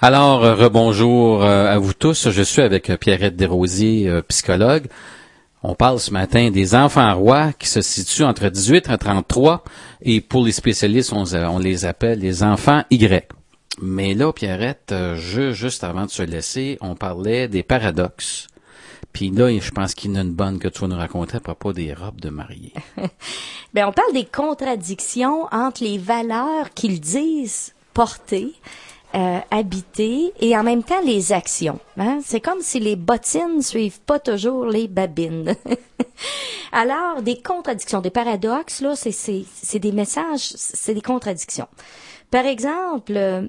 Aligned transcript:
Alors, 0.00 0.44
euh, 0.44 0.54
rebonjour 0.54 1.42
euh, 1.42 1.74
à 1.74 1.78
vous 1.78 1.92
tous. 1.92 2.30
Je 2.30 2.42
suis 2.42 2.62
avec 2.62 2.88
euh, 2.88 2.96
Pierrette 2.96 3.34
Desrosiers, 3.34 4.22
psychologue. 4.28 4.86
On 5.64 5.74
parle 5.74 5.98
ce 5.98 6.12
matin 6.12 6.52
des 6.52 6.76
enfants 6.76 7.12
rois 7.16 7.52
qui 7.52 7.66
se 7.66 7.80
situent 7.80 8.22
entre 8.22 8.48
18 8.48 8.90
et 8.90 8.96
33 8.96 9.64
et 10.02 10.20
pour 10.20 10.44
les 10.44 10.52
spécialistes, 10.52 11.12
on, 11.12 11.58
les 11.58 11.84
appelle 11.84 12.20
les 12.20 12.44
enfants 12.44 12.84
Y. 12.92 13.34
Mais 13.82 14.14
là, 14.14 14.32
Pierrette, 14.32 14.94
je, 15.16 15.50
juste 15.50 15.82
avant 15.82 16.04
de 16.04 16.10
se 16.10 16.22
laisser, 16.22 16.78
on 16.80 16.94
parlait 16.94 17.48
des 17.48 17.64
paradoxes. 17.64 18.46
Puis 19.12 19.30
là, 19.30 19.50
je 19.58 19.70
pense 19.72 19.94
qu'il 19.94 20.12
y 20.12 20.14
en 20.14 20.20
a 20.20 20.22
une 20.22 20.32
bonne 20.32 20.60
que 20.60 20.68
tu 20.68 20.80
vas 20.82 20.86
nous 20.86 20.96
raconter 20.96 21.38
à 21.38 21.40
propos 21.40 21.72
des 21.72 21.92
robes 21.92 22.20
de 22.20 22.30
mariée. 22.30 22.74
Ben, 23.74 23.86
on 23.86 23.92
parle 23.92 24.14
des 24.14 24.24
contradictions 24.24 25.46
entre 25.52 25.84
les 25.84 25.98
valeurs 25.98 26.70
qu'ils 26.74 27.00
disent 27.00 27.74
porter, 27.92 28.54
euh, 29.14 29.38
habiter, 29.50 30.32
et 30.40 30.56
en 30.56 30.62
même 30.62 30.82
temps 30.82 31.00
les 31.04 31.32
actions. 31.32 31.78
Hein? 31.98 32.18
C'est 32.24 32.40
comme 32.40 32.60
si 32.60 32.80
les 32.80 32.96
bottines 32.96 33.62
suivent 33.62 34.00
pas 34.00 34.18
toujours 34.18 34.66
les 34.66 34.88
babines. 34.88 35.54
Alors, 36.72 37.22
des 37.22 37.40
contradictions, 37.40 38.00
des 38.00 38.10
paradoxes, 38.10 38.82
là, 38.82 38.94
c'est, 38.94 39.12
c'est, 39.12 39.44
c'est 39.62 39.78
des 39.78 39.92
messages, 39.92 40.52
c'est 40.54 40.94
des 40.94 41.00
contradictions. 41.00 41.68
Par 42.30 42.44
exemple, 42.44 43.48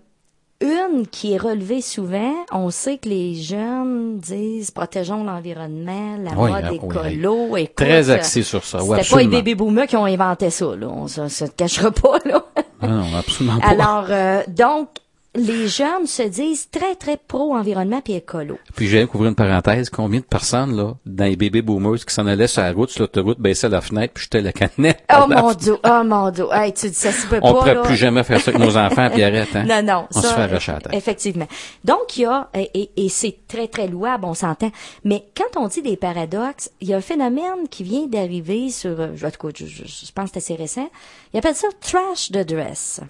une 0.62 1.08
qui 1.08 1.34
est 1.34 1.38
relevée 1.38 1.82
souvent, 1.82 2.34
on 2.52 2.70
sait 2.70 2.98
que 2.98 3.08
les 3.08 3.36
jeunes 3.36 4.18
disent 4.20 4.72
protégeons 4.72 5.24
l'environnement, 5.24 6.18
la 6.18 6.32
Oui, 6.32 6.52
mode 6.52 6.66
hein, 6.66 6.72
écolo. 6.72 7.58
Écoute, 7.58 7.76
Très 7.76 8.10
axé 8.10 8.44
sur 8.44 8.66
ça. 8.66 8.84
Oui, 8.84 8.98
C'était 9.02 9.10
pas 9.16 9.22
les 9.22 9.28
bébés 9.28 9.56
boomers 9.56 9.88
qui 9.88 9.96
ont 9.96 10.06
inventé 10.06 10.50
ça, 10.50 10.76
là. 10.76 10.88
On 10.88 11.08
se, 11.08 11.28
se 11.30 11.46
cachera 11.46 11.92
pas, 11.92 12.18
là. 12.26 12.46
Non, 12.82 12.90
non, 12.90 13.16
absolument 13.18 13.60
pas. 13.62 13.68
Alors, 13.68 14.06
euh, 14.10 14.44
donc, 14.48 14.90
les 15.36 15.68
jeunes 15.68 16.08
se 16.08 16.24
disent 16.24 16.70
très, 16.72 16.96
très 16.96 17.16
pro-environnement 17.18 18.02
puis 18.02 18.14
écolo. 18.14 18.58
Puis 18.76 18.88
j'ai 18.88 19.04
ouvrir 19.04 19.30
une 19.30 19.36
parenthèse. 19.36 19.90
Combien 19.90 20.20
de 20.20 20.26
personnes, 20.26 20.76
là, 20.76 20.96
dans 21.06 21.26
les 21.26 21.36
bébés 21.36 21.62
boomers 21.62 22.04
qui 22.06 22.14
s'en 22.14 22.26
allaient 22.28 22.48
sur 22.48 22.62
la 22.64 22.72
route, 22.72 22.90
sur 22.90 23.02
l'autoroute, 23.02 23.40
baissaient 23.40 23.70
la 23.70 23.82
fenêtre 23.82 24.14
puis 24.16 24.24
jetaient 24.24 24.42
la 24.42 24.52
canette. 24.52 25.04
Oh 25.14 25.26
mon 25.28 25.54
dieu, 25.54 25.78
oh 25.84 26.04
mon 26.04 26.32
dieu. 26.32 26.46
Hey, 26.52 26.74
tu 26.74 26.90
dis 26.90 26.96
ça 26.96 27.12
se 27.12 27.28
peut 27.28 27.40
On 27.44 27.54
pas, 27.54 27.60
pourrait 27.60 27.76
là. 27.76 27.82
plus 27.84 27.96
jamais 27.96 28.24
faire 28.24 28.42
ça 28.42 28.52
avec 28.52 28.62
nos 28.62 28.76
enfants, 28.78 29.10
puis 29.12 29.24
arrête, 29.24 29.56
hein? 29.56 29.66
Non, 29.68 29.84
non. 29.84 30.08
On 30.16 30.22
ça, 30.22 30.30
se 30.30 30.34
fait 30.34 30.42
arracher 30.42 30.72
la 30.72 30.82
tête. 30.82 30.94
Effectivement. 30.94 31.48
Donc, 31.84 32.18
il 32.18 32.22
y 32.22 32.26
a, 32.26 32.50
et, 32.56 32.90
et- 32.98 33.10
c'est 33.10 33.38
très, 33.48 33.68
très 33.68 33.88
louable, 33.88 34.26
on 34.26 34.34
s'entend. 34.34 34.72
Mais 35.04 35.26
quand 35.38 35.60
on 35.62 35.68
dit 35.68 35.82
des 35.82 35.98
paradoxes, 35.98 36.72
il 36.82 36.90
y 36.90 36.94
a 36.94 36.98
un 36.98 37.02
phénomène 37.02 37.68
qui 37.70 37.84
vient 37.84 38.08
d'arriver 38.08 38.70
sur, 38.70 39.00
euh, 39.00 39.10
je, 39.16 39.26
je- 39.56 39.66
je 39.86 40.12
pense 40.14 40.32
que 40.32 40.40
c'est 40.40 40.54
assez 40.54 40.56
récent. 40.56 40.90
Il 41.34 41.38
appelle 41.38 41.56
ça 41.56 41.68
trash 41.82 42.32
the 42.32 42.40
dress. 42.46 43.02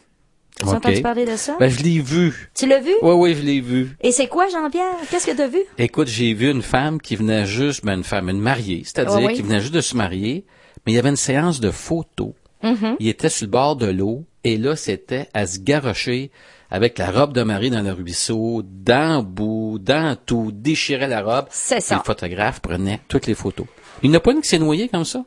Tu 0.60 0.66
as 0.66 0.70
Ok. 0.72 0.76
entendu 0.76 1.02
parler 1.02 1.26
de 1.26 1.36
ça? 1.38 1.56
Ben, 1.60 1.70
je 1.70 1.82
l'ai 1.82 2.00
vu. 2.00 2.52
Tu 2.54 2.68
l'as 2.68 2.80
vu? 2.82 2.92
Oui, 3.02 3.14
oui, 3.14 3.34
je 3.34 3.42
l'ai 3.42 3.62
vu. 3.62 3.96
Et 4.02 4.12
c'est 4.12 4.28
quoi, 4.28 4.48
Jean-Pierre? 4.50 4.96
Qu'est-ce 5.10 5.26
que 5.26 5.36
tu 5.36 5.42
as 5.42 5.48
vu? 5.48 5.60
Écoute, 5.78 6.08
j'ai 6.08 6.34
vu 6.34 6.52
une 6.52 6.62
femme 6.62 7.00
qui 7.00 7.16
venait 7.16 7.46
juste, 7.46 7.86
ben, 7.86 7.98
une 7.98 8.04
femme, 8.04 8.30
une 8.30 8.40
mariée, 8.42 8.82
c'est-à-dire 8.84 9.28
oui. 9.28 9.34
qui 9.34 9.42
venait 9.42 9.62
juste 9.62 9.74
de 9.74 9.82
se 9.82 9.96
marier, 9.96 10.46
mais 10.86 10.92
il 10.92 10.96
y 10.96 11.00
avait 11.00 11.10
une 11.10 11.16
séance 11.16 11.60
de 11.62 11.72
photos. 11.72 12.34
Mm-hmm. 12.64 12.98
Il 13.00 13.08
était 13.08 13.30
sur 13.30 13.46
le 13.48 13.52
bord 13.52 13.76
de 13.78 13.88
l'eau, 13.88 14.26
et 14.44 14.58
là, 14.58 14.76
c'était 14.76 15.30
à 15.34 15.48
se 15.48 15.60
garrocher 15.60 16.30
avec 16.72 16.98
la 16.98 17.10
robe 17.10 17.34
de 17.34 17.42
mariée 17.42 17.70
dans 17.70 17.82
le 17.82 17.92
ruisseau, 17.94 18.62
dans 18.66 19.18
le 19.18 19.24
bout, 19.24 19.80
dans 19.80 20.16
tout, 20.26 20.52
déchirait 20.54 21.08
la 21.08 21.22
robe. 21.22 21.46
C'est 21.50 21.80
ça. 21.80 21.96
le 21.96 22.04
photographe 22.04 22.60
prenait 22.60 23.00
toutes 23.08 23.28
les 23.28 23.34
photos. 23.34 23.66
Il 24.04 24.10
n'y 24.10 24.16
en 24.16 24.20
a 24.20 24.22
pas 24.22 24.32
une 24.34 24.42
qui 24.42 24.50
s'est 24.50 24.60
noyée 24.60 24.88
comme 24.90 25.06
ça? 25.06 25.24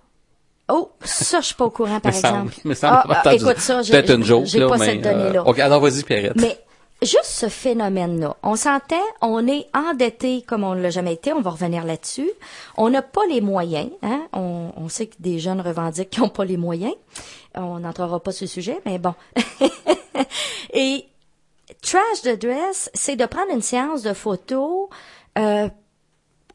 Oh, 0.69 0.91
ça, 1.05 1.41
je 1.41 1.47
suis 1.47 1.55
pas 1.55 1.65
au 1.67 1.71
courant, 1.71 2.01
par 2.01 2.13
exemple. 2.15 2.55
semble 2.55 2.77
Ah, 2.83 3.05
ah, 3.25 3.35
écoute 3.35 3.59
ça, 3.59 3.83
j'ai 3.83 3.93
là, 3.93 4.03
pas 4.69 4.79
cette 4.79 5.03
donnée-là. 5.03 5.41
euh, 5.41 5.45
OK, 5.51 5.59
alors 5.59 5.81
vas-y, 5.81 6.03
Pierrette. 6.03 6.37
Mais 6.37 6.59
juste 7.03 7.25
ce 7.27 7.49
phénomène-là, 7.49 8.37
on 8.43 8.55
s'entend, 8.57 8.97
on 9.21 9.47
est 9.49 9.67
endetté 9.75 10.43
comme 10.47 10.63
on 10.65 10.75
ne 10.75 10.81
l'a 10.83 10.91
jamais 10.91 11.15
été, 11.15 11.33
on 11.33 11.41
va 11.41 11.51
revenir 11.51 11.85
là-dessus. 11.85 12.31
On 12.77 12.91
n'a 12.91 13.03
pas 13.03 13.23
les 13.29 13.41
moyens, 13.41 13.91
hein? 14.03 14.23
on, 14.33 14.71
on 14.77 14.89
sait 14.89 15.07
que 15.09 15.17
des 15.19 15.39
jeunes 15.41 15.61
revendiquent 15.61 16.11
qu'ils 16.11 16.23
n'ont 16.23 16.29
pas 16.29 16.45
les 16.45 16.57
moyens. 16.57 16.95
On 17.55 17.81
n'entrera 17.81 18.21
pas 18.21 18.33
sur 18.33 18.45
le 18.45 18.49
sujet, 18.49 18.81
mais 18.87 18.99
bon. 18.99 19.15
Et 20.73 21.05
trash 21.83 22.23
the 22.23 22.39
dress, 22.41 22.91
c'est 22.95 23.17
de 23.17 23.27
prendre 23.27 23.51
une 23.53 23.63
séance 23.63 24.03
de 24.03 24.13
photos 24.15 24.89
euh, 25.39 25.69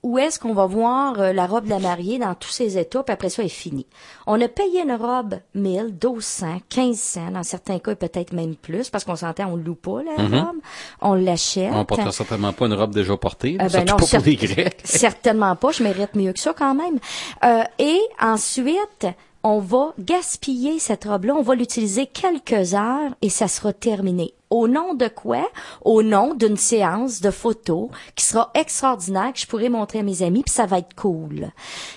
où 0.07 0.18
est-ce 0.18 0.40
qu'on 0.40 0.53
va 0.53 0.66
voir 0.66 1.19
euh, 1.19 1.34
la 1.34 1.45
robe 1.45 1.66
de 1.66 1.69
la 1.69 1.79
mariée 1.79 2.18
dans 2.18 2.34
tous 2.34 2.47
ses 2.50 2.78
états, 2.78 3.03
puis 3.03 3.12
après 3.13 3.28
ça, 3.28 3.41
elle 3.41 3.47
est 3.47 3.50
finie. 3.50 3.85
On 4.25 4.40
a 4.40 4.47
payé 4.47 4.81
une 4.84 4.94
robe 4.94 5.35
1000, 5.53 5.95
1200, 6.01 6.62
1500, 6.78 7.31
dans 7.31 7.44
certains 7.44 7.79
cas, 7.79 7.94
peut-être 7.94 8.31
même 8.31 8.56
plus, 8.56 8.90
parce 8.90 9.03
qu'on 9.03 9.17
s'entend, 9.17 9.51
on 9.51 9.57
loue 9.57 9.75
pas 9.75 10.00
la 10.03 10.23
robe, 10.23 10.56
on 11.01 11.13
l'achète. 11.13 11.72
On 11.73 11.84
portera 11.84 12.13
certainement 12.13 12.53
pas 12.53 12.67
une 12.67 12.73
robe 12.73 12.94
déjà 12.94 13.17
portée, 13.17 13.57
Euh, 13.59 13.67
ben 13.67 13.84
non, 13.85 13.97
pas 13.97 14.06
pour 14.06 14.19
les 14.25 14.35
Grecs. 14.38 14.79
Certainement 14.85 15.57
pas, 15.57 15.72
je 15.72 15.84
mérite 15.84 16.16
mieux 16.16 16.31
que 16.31 16.40
ça 16.40 16.53
quand 16.57 16.73
même. 16.73 17.00
Euh, 17.44 17.63
et 17.78 18.00
ensuite, 18.22 19.07
on 19.47 19.59
va 19.59 19.94
gaspiller 19.97 20.78
cette 20.78 21.06
robe-là, 21.06 21.34
on 21.35 21.41
va 21.41 21.56
l'utiliser 21.56 22.06
quelques 22.06 22.74
heures 22.74 23.16
et 23.22 23.30
ça 23.30 23.47
sera 23.47 23.72
terminé. 23.72 24.34
Au 24.50 24.68
nom 24.68 24.94
de 24.94 25.08
quoi? 25.08 25.50
Au 25.84 26.03
nom 26.03 26.34
d'une 26.34 26.58
séance 26.58 27.22
de 27.22 27.31
photos 27.31 27.90
qui 28.16 28.25
sera 28.25 28.52
extraordinaire, 28.53 29.34
que 29.34 29.40
je 29.40 29.47
pourrai 29.47 29.69
montrer 29.69 30.00
à 30.00 30.03
mes 30.03 30.22
amis, 30.22 30.44
puis 30.44 30.53
ça 30.53 30.66
va 30.66 30.80
être 30.80 30.96
cool. 30.96 31.50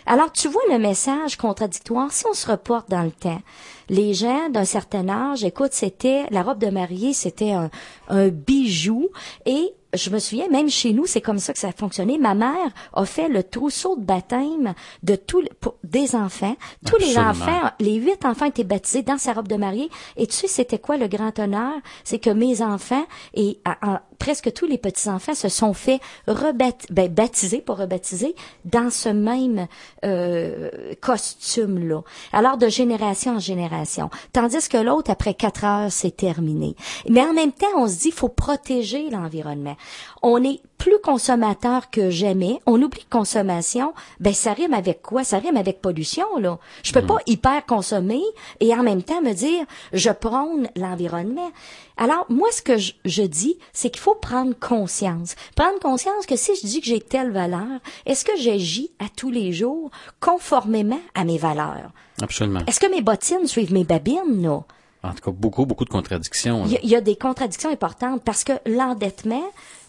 Alors, 0.07 0.33
tu 0.33 0.49
vois 0.49 0.63
le 0.71 0.79
message 0.79 1.37
contradictoire, 1.37 2.13
si 2.13 2.25
on 2.27 2.35
se 2.35 2.51
reporte 2.51 2.89
dans 2.89 3.03
le 3.03 3.13
temps, 3.13 3.41
les 3.89 4.15
gens 4.15 4.49
d'un 4.49 4.65
certain 4.65 5.09
âge, 5.09 5.45
écoute, 5.45 5.73
c'était, 5.73 6.27
la 6.31 6.43
robe 6.43 6.59
de 6.59 6.71
mariée, 6.71 7.13
c'était 7.13 7.53
un, 7.53 7.71
un 8.09 8.29
bijou 8.29 9.09
et 9.47 9.75
je 9.95 10.11
me 10.11 10.19
souviens, 10.19 10.49
même 10.49 10.69
chez 10.71 10.93
nous, 10.93 11.07
c'est 11.07 11.21
comme 11.21 11.39
ça 11.39 11.53
que 11.53 11.59
ça 11.59 11.69
a 11.69 11.73
fonctionné. 11.73 12.19
Ma 12.19 12.35
mère 12.35 12.71
a 12.93 13.05
fait 13.05 13.29
le 13.29 13.43
trousseau 13.43 13.97
de 13.97 14.05
baptême 14.05 14.75
de 15.03 15.17
tous 15.17 15.45
pour 15.61 15.75
des 15.85 16.15
enfants. 16.15 16.57
Tous 16.87 16.97
les 16.99 17.19
enfants, 17.19 17.71
les 17.81 17.95
huit 17.95 18.25
enfants 18.25 18.47
étaient 18.47 18.65
baptisés 18.65 19.03
dans 19.03 19.19
sa 19.19 19.33
robe 19.33 19.49
de 19.49 19.57
mariée. 19.57 19.91
Et 20.17 20.27
tu 20.27 20.35
sais, 20.35 20.47
c'était 20.49 20.79
quoi 20.79 20.97
le 20.97 21.09
grand 21.09 21.39
honneur? 21.39 21.73
C'est 22.05 22.19
que 22.19 22.31
mes 22.31 22.63
enfants 22.63 23.05
et 23.35 23.59
à- 23.65 23.95
à- 23.95 24.03
presque 24.19 24.53
tous 24.53 24.67
les 24.67 24.77
petits-enfants 24.79 25.35
se 25.35 25.49
sont 25.49 25.73
fait 25.73 25.99
rebat- 26.29 26.87
ben, 26.91 27.09
baptiser, 27.13 27.59
pas 27.63 27.75
rebaptiser, 27.75 28.35
dans 28.67 28.91
ce 28.91 29.09
même 29.09 29.67
euh, 30.05 30.71
costume-là. 31.01 32.03
Alors, 32.33 32.57
de 32.59 32.69
génération 32.69 33.37
en 33.37 33.39
génération. 33.39 34.11
Tandis 34.33 34.69
que 34.69 34.77
l'autre, 34.77 35.11
après 35.11 35.35
quatre 35.35 35.65
heures, 35.65 35.91
c'est 35.91 36.17
terminé. 36.17 36.77
Mais 37.09 37.23
en 37.23 37.33
même 37.33 37.53
temps, 37.53 37.67
on 37.77 37.89
se 37.89 37.99
dit, 37.99 38.11
faut 38.11 38.29
protéger 38.29 39.09
l'environnement. 39.11 39.77
On 40.23 40.43
est 40.43 40.61
plus 40.79 40.99
consommateur 41.03 41.91
que 41.91 42.11
jamais. 42.11 42.61
On 42.67 42.81
oublie 42.81 43.05
que 43.05 43.11
consommation, 43.11 43.93
ben 44.19 44.33
ça 44.33 44.53
rime 44.53 44.75
avec 44.75 45.03
quoi? 45.03 45.25
Ça 45.25 45.39
rime 45.39 45.57
avec 45.57 45.81
pollution, 45.81 46.27
là. 46.39 46.59
Je 46.83 46.93
peux 46.93 47.05
pas 47.05 47.19
hyper 47.27 47.65
consommer 47.67 48.23
et 48.61 48.75
en 48.75 48.83
même 48.83 49.03
temps 49.03 49.21
me 49.21 49.33
dire, 49.33 49.65
je 49.93 50.11
prône 50.11 50.69
l'environnement. 50.77 51.51
Alors, 51.97 52.25
moi, 52.31 52.49
ce 52.51 52.63
que 52.63 52.79
je, 52.79 52.93
je 53.05 53.23
dis, 53.23 53.59
c'est 53.73 53.91
qu'il 53.91 54.01
faut 54.01 54.15
prendre 54.15 54.55
conscience. 54.59 55.35
Prendre 55.55 55.79
conscience 55.81 56.25
que 56.27 56.37
si 56.37 56.55
je 56.57 56.67
dis 56.67 56.81
que 56.81 56.87
j'ai 56.87 57.01
telle 57.01 57.31
valeur, 57.31 57.81
est-ce 58.07 58.25
que 58.25 58.37
j'agis 58.39 58.91
à 58.99 59.05
tous 59.15 59.31
les 59.31 59.53
jours 59.53 59.91
conformément 60.21 61.01
à 61.15 61.25
mes 61.25 61.39
valeurs? 61.39 61.91
Absolument. 62.23 62.61
Est-ce 62.67 62.81
que 62.81 62.91
mes 62.91 63.03
bottines 63.03 63.47
suivent 63.47 63.73
mes 63.73 63.85
babines, 63.85 64.43
là? 64.43 64.63
En 65.03 65.13
tout 65.15 65.23
cas, 65.25 65.31
beaucoup, 65.31 65.65
beaucoup 65.65 65.87
de 65.87 65.91
contradictions. 65.91 66.65
Il 66.67 66.73
y, 66.73 66.77
a- 66.77 66.81
il 66.83 66.91
y 66.91 66.95
a 66.97 67.01
des 67.01 67.17
contradictions 67.17 67.71
importantes 67.71 68.21
parce 68.23 68.45
que 68.45 68.53
l'endettement, 68.67 69.43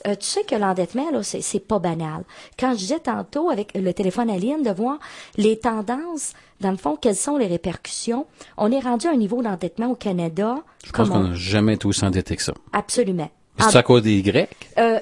euh, 0.08 0.16
tu 0.16 0.26
sais 0.26 0.44
que 0.46 0.56
l'endettement, 0.56 1.12
là, 1.12 1.22
c'est, 1.22 1.42
c'est 1.42 1.60
pas 1.60 1.80
banal. 1.80 2.24
Quand 2.58 2.72
je 2.72 2.78
disais 2.78 3.00
tantôt 3.00 3.50
avec 3.50 3.74
le 3.76 3.94
téléphone 3.94 4.30
à 4.30 4.38
ligne 4.38 4.64
de 4.64 4.72
voir 4.72 5.00
les 5.36 5.60
tendances, 5.60 6.32
dans 6.62 6.72
le 6.72 6.78
fond, 6.78 6.96
quelles 6.96 7.18
sont 7.18 7.36
les 7.38 7.48
répercussions, 7.48 8.26
on 8.58 8.72
est 8.72 8.80
rendu 8.80 9.08
à 9.08 9.12
un 9.12 9.18
niveau 9.18 9.42
d'endettement 9.42 9.88
au 9.88 9.96
Canada. 9.96 10.60
Je 10.86 10.92
pense 10.94 11.10
qu'on 11.10 11.20
n'a 11.30 11.36
jamais 11.36 11.74
été 11.74 11.86
aussi 11.88 12.06
endetté 12.06 12.38
que 12.38 12.44
ça. 12.44 12.54
Absolument. 12.72 13.30
C'est 13.60 13.76
à 13.78 13.84
cause 13.84 14.04
des 14.04 14.22
Grecs? 14.22 14.50
Euh, 14.80 14.98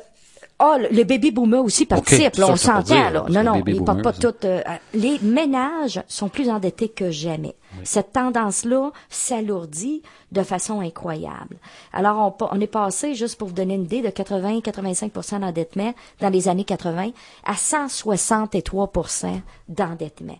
oh, 0.59 0.73
le, 0.79 0.88
le 0.97 1.03
baby 1.03 1.29
boomer 1.32 1.64
aussi 1.64 1.85
participe, 1.85 2.32
c'est 2.34 2.41
là, 2.41 2.47
on 2.50 2.56
s'entend, 2.56 3.09
là. 3.11 3.26
Non, 3.29 3.44
non, 3.44 3.61
les 3.64 3.73
ils 3.73 3.84
portent 3.84 4.02
pas 4.02 4.11
boomers, 4.11 4.20
toutes. 4.20 4.46
euh, 4.46 4.61
les 4.96 5.20
ménages 5.22 6.02
sont 6.08 6.29
plus 6.29 6.50
endettés 6.50 6.90
que 6.90 7.11
jamais. 7.11 7.53
Cette 7.84 8.14
tendance-là 8.14 8.92
s'alourdit 9.10 10.02
de 10.32 10.44
façon 10.44 10.82
incroyable. 10.82 11.58
Alors, 11.94 12.36
on, 12.52 12.60
est 12.60 12.68
passé, 12.68 13.16
juste 13.16 13.38
pour 13.38 13.50
vous 13.50 13.54
donner 13.54 13.76
une 13.76 13.84
idée, 13.84 14.02
de 14.02 14.10
80-85% 14.10 15.40
d'endettement 15.40 15.94
dans 16.20 16.30
les 16.30 16.48
années 16.48 16.64
80 16.64 17.12
à 17.46 17.54
163% 17.54 19.42
d'endettement. 19.68 20.38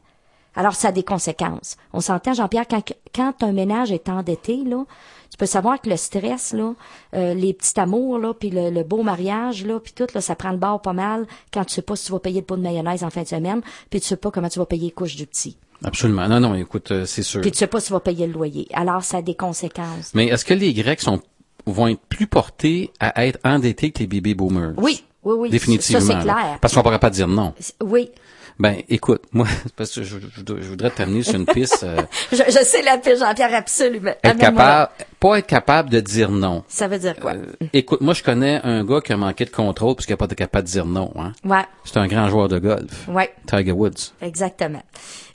Alors, 0.56 0.74
ça 0.74 0.90
a 0.90 0.92
des 0.92 1.04
conséquences. 1.04 1.78
On 1.94 2.02
s'entend, 2.02 2.34
Jean-Pierre, 2.34 2.66
quand, 3.14 3.44
un 3.44 3.52
ménage 3.52 3.92
est 3.92 4.10
endetté, 4.10 4.58
là, 4.66 4.84
tu 5.30 5.38
peux 5.38 5.46
savoir 5.46 5.80
que 5.80 5.90
le 5.90 5.96
stress, 5.96 6.54
là, 6.54 6.74
euh, 7.14 7.34
les 7.36 7.54
petits 7.54 7.80
amours, 7.80 8.18
là, 8.18 8.34
puis 8.34 8.50
le, 8.50 8.72
le 8.72 8.84
beau 8.84 9.04
mariage, 9.04 9.64
là, 9.64 9.80
puis 9.80 9.94
tout, 9.94 10.08
là, 10.14 10.22
ça 10.22 10.36
prend 10.36 10.52
le 10.52 10.58
bord 10.58 10.82
pas 10.82 10.94
mal 10.94 11.28
quand 11.54 11.64
tu 11.66 11.76
sais 11.76 11.82
pas 11.84 11.96
si 11.96 12.08
tu 12.08 12.12
vas 12.12 12.20
payer 12.20 12.42
le 12.42 12.46
pot 12.46 12.58
de 12.58 12.64
mayonnaise 12.64 13.04
en 13.04 13.12
fin 13.12 13.22
de 13.22 13.28
semaine, 13.28 13.62
puis 13.90 14.02
tu 14.02 14.08
sais 14.08 14.18
pas 14.18 14.32
comment 14.32 14.50
tu 14.50 14.60
vas 14.60 14.66
payer 14.66 14.88
les 14.88 14.92
couches 14.92 15.16
du 15.16 15.28
petit. 15.28 15.56
Absolument. 15.84 16.28
Non, 16.28 16.40
non, 16.40 16.56
écoute, 16.56 16.92
euh, 16.92 17.06
c'est 17.06 17.24
sûr. 17.24 17.42
Puis 17.42 17.52
tu 17.52 17.58
sais 17.58 17.68
pas 17.68 17.80
si 17.80 17.88
tu 17.88 17.94
vas 17.94 18.00
payer 18.00 18.28
le 18.28 18.34
loyer. 18.34 18.68
Alors, 18.74 19.04
ça 19.04 19.18
a 19.18 19.22
des 19.22 19.36
conséquences. 19.36 20.12
Mais 20.14 20.28
est-ce 20.28 20.44
que 20.46 20.54
les 20.54 20.74
Grecs 20.74 21.02
sont 21.02 21.22
vont 21.66 21.88
être 21.88 22.02
plus 22.10 22.28
portés 22.28 22.92
à 23.00 23.26
être 23.26 23.40
endettés 23.44 23.92
que 23.92 24.00
les 24.00 24.08
baby 24.08 24.34
boomers? 24.36 24.74
Oui, 24.78 25.04
oui, 25.24 25.36
oui. 25.38 25.50
Définitivement. 25.50 26.02
Ça, 26.02 26.14
c'est 26.18 26.22
clair. 26.24 26.58
Parce 26.62 26.74
qu'on 26.74 26.82
pourra 26.82 27.00
pas 27.00 27.10
dire 27.10 27.28
non. 27.28 27.54
Oui. 27.82 28.10
Ben, 28.60 28.76
écoute, 28.90 29.22
moi, 29.32 29.48
parce 29.78 29.96
que 29.96 30.04
je, 30.04 30.18
je- 30.20 30.62
je 30.62 30.68
voudrais 30.68 30.90
t'amener 30.90 31.24
sur 31.24 31.36
une 31.36 31.46
piste. 31.46 31.84
euh, 31.86 32.02
Je, 32.34 32.44
je 32.46 32.62
sais 32.66 32.82
la 32.82 32.98
piste, 32.98 33.20
Jean-Pierre, 33.20 33.54
absolument. 33.54 34.12
être 34.22 34.38
capable, 34.38 34.92
pas 35.18 35.40
être 35.40 35.48
capable 35.48 35.90
de 35.90 36.02
dire 36.02 36.30
non. 36.30 36.66
Ça 36.68 36.90
veut 36.90 37.00
dire 37.00 37.16
quoi? 37.16 37.36
Euh, 37.36 37.46
écoute, 37.72 38.02
moi, 38.02 38.14
je 38.14 38.22
connais 38.22 38.60
un 38.66 38.84
gars 38.84 39.00
qui 39.00 39.14
a 39.14 39.18
manqué 39.18 39.46
de 39.46 39.50
contrôle 39.50 39.96
parce 39.96 40.06
qu'il 40.06 40.12
n'a 40.14 40.18
pas 40.18 40.26
été 40.26 40.36
capable 40.36 40.68
de 40.68 40.72
dire 40.74 40.86
non. 40.86 41.10
Hein. 41.16 41.32
Ouais, 41.46 41.64
C'est 41.86 41.98
un 41.98 42.08
grand 42.08 42.28
joueur 42.28 42.50
de 42.50 42.60
golf. 42.60 43.08
ouais. 43.08 43.34
Tiger 43.48 43.72
Woods. 43.72 44.12
Exactement. 44.22 44.84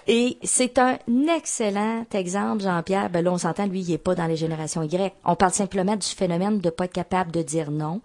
Et 0.06 0.38
c'est 0.42 0.78
un 0.78 0.98
excellent 1.36 2.04
exemple, 2.12 2.62
Jean-Pierre. 2.62 3.10
Ben 3.10 3.24
là, 3.24 3.32
on 3.32 3.38
s'entend, 3.38 3.66
lui, 3.66 3.80
il 3.80 3.92
est 3.92 3.98
pas 3.98 4.14
dans 4.14 4.26
les 4.26 4.36
générations 4.36 4.82
Y. 4.82 5.12
On 5.24 5.34
parle 5.36 5.52
simplement 5.52 5.96
du 5.96 6.06
phénomène 6.08 6.60
de 6.60 6.70
pas 6.70 6.84
être 6.84 6.92
capable 6.92 7.30
de 7.32 7.42
dire 7.42 7.70
non. 7.70 8.00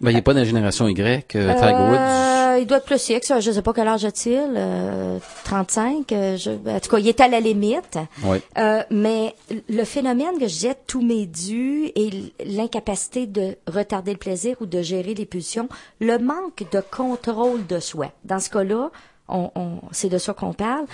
Ben, 0.00 0.10
il 0.10 0.14
n'est 0.14 0.22
pas 0.22 0.34
dans 0.34 0.40
la 0.40 0.46
génération 0.46 0.88
Y, 0.88 1.36
euh, 1.36 1.54
Tiger 1.54 1.72
Woods. 1.74 1.96
Euh, 1.96 2.58
il 2.60 2.66
doit 2.66 2.78
être 2.78 2.86
plus 2.86 3.08
X. 3.08 3.32
Je 3.38 3.52
sais 3.52 3.62
pas 3.62 3.72
quel 3.72 3.86
âge 3.86 4.04
a-t-il. 4.04 4.52
Euh, 4.56 5.18
35. 5.44 6.10
euh, 6.12 6.36
je- 6.36 6.50
en 6.50 6.80
tout 6.80 6.90
cas, 6.90 6.98
il 6.98 7.06
est 7.06 7.20
à 7.20 7.28
la 7.28 7.38
limite. 7.38 7.98
Oui. 8.24 8.38
Euh, 8.58 8.82
mais 8.90 9.34
le 9.68 9.84
phénomène 9.84 10.34
que 10.40 10.48
je 10.48 10.54
disais, 10.54 10.76
tous 10.88 11.02
mes 11.02 11.26
dus 11.26 11.92
et 11.94 12.10
l'incapacité 12.44 13.26
de 13.26 13.56
retarder 13.68 14.12
le 14.12 14.18
plaisir 14.18 14.56
ou 14.60 14.66
de 14.66 14.82
gérer 14.82 15.14
les 15.14 15.24
pulsions, 15.26 15.68
le 16.00 16.18
manque 16.18 16.64
de 16.72 16.80
contrôle 16.90 17.64
de 17.66 17.78
soi. 17.78 18.08
Dans 18.24 18.40
ce 18.40 18.50
cas-là, 18.50 18.90
on, 19.28 19.50
on- 19.54 19.80
c'est 19.92 20.08
de 20.08 20.18
ça 20.18 20.34
qu'on 20.34 20.52
parle. 20.52 20.86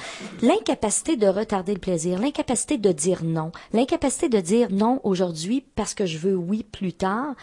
L'incapacité 0.43 1.17
de 1.17 1.27
retarder 1.27 1.75
le 1.75 1.81
plaisir, 1.81 2.19
l'incapacité 2.21 2.79
de 2.79 2.93
dire 2.93 3.25
non, 3.25 3.53
l'incapacité 3.73 4.29
de 4.29 4.41
dire 4.41 4.69
non 4.71 5.01
aujourd'hui 5.05 5.65
parce 5.75 5.95
que 5.95 6.07
je 6.07 6.19
veux 6.19 6.37
oui 6.37 6.63
plus 6.65 6.93
tard. 6.93 7.35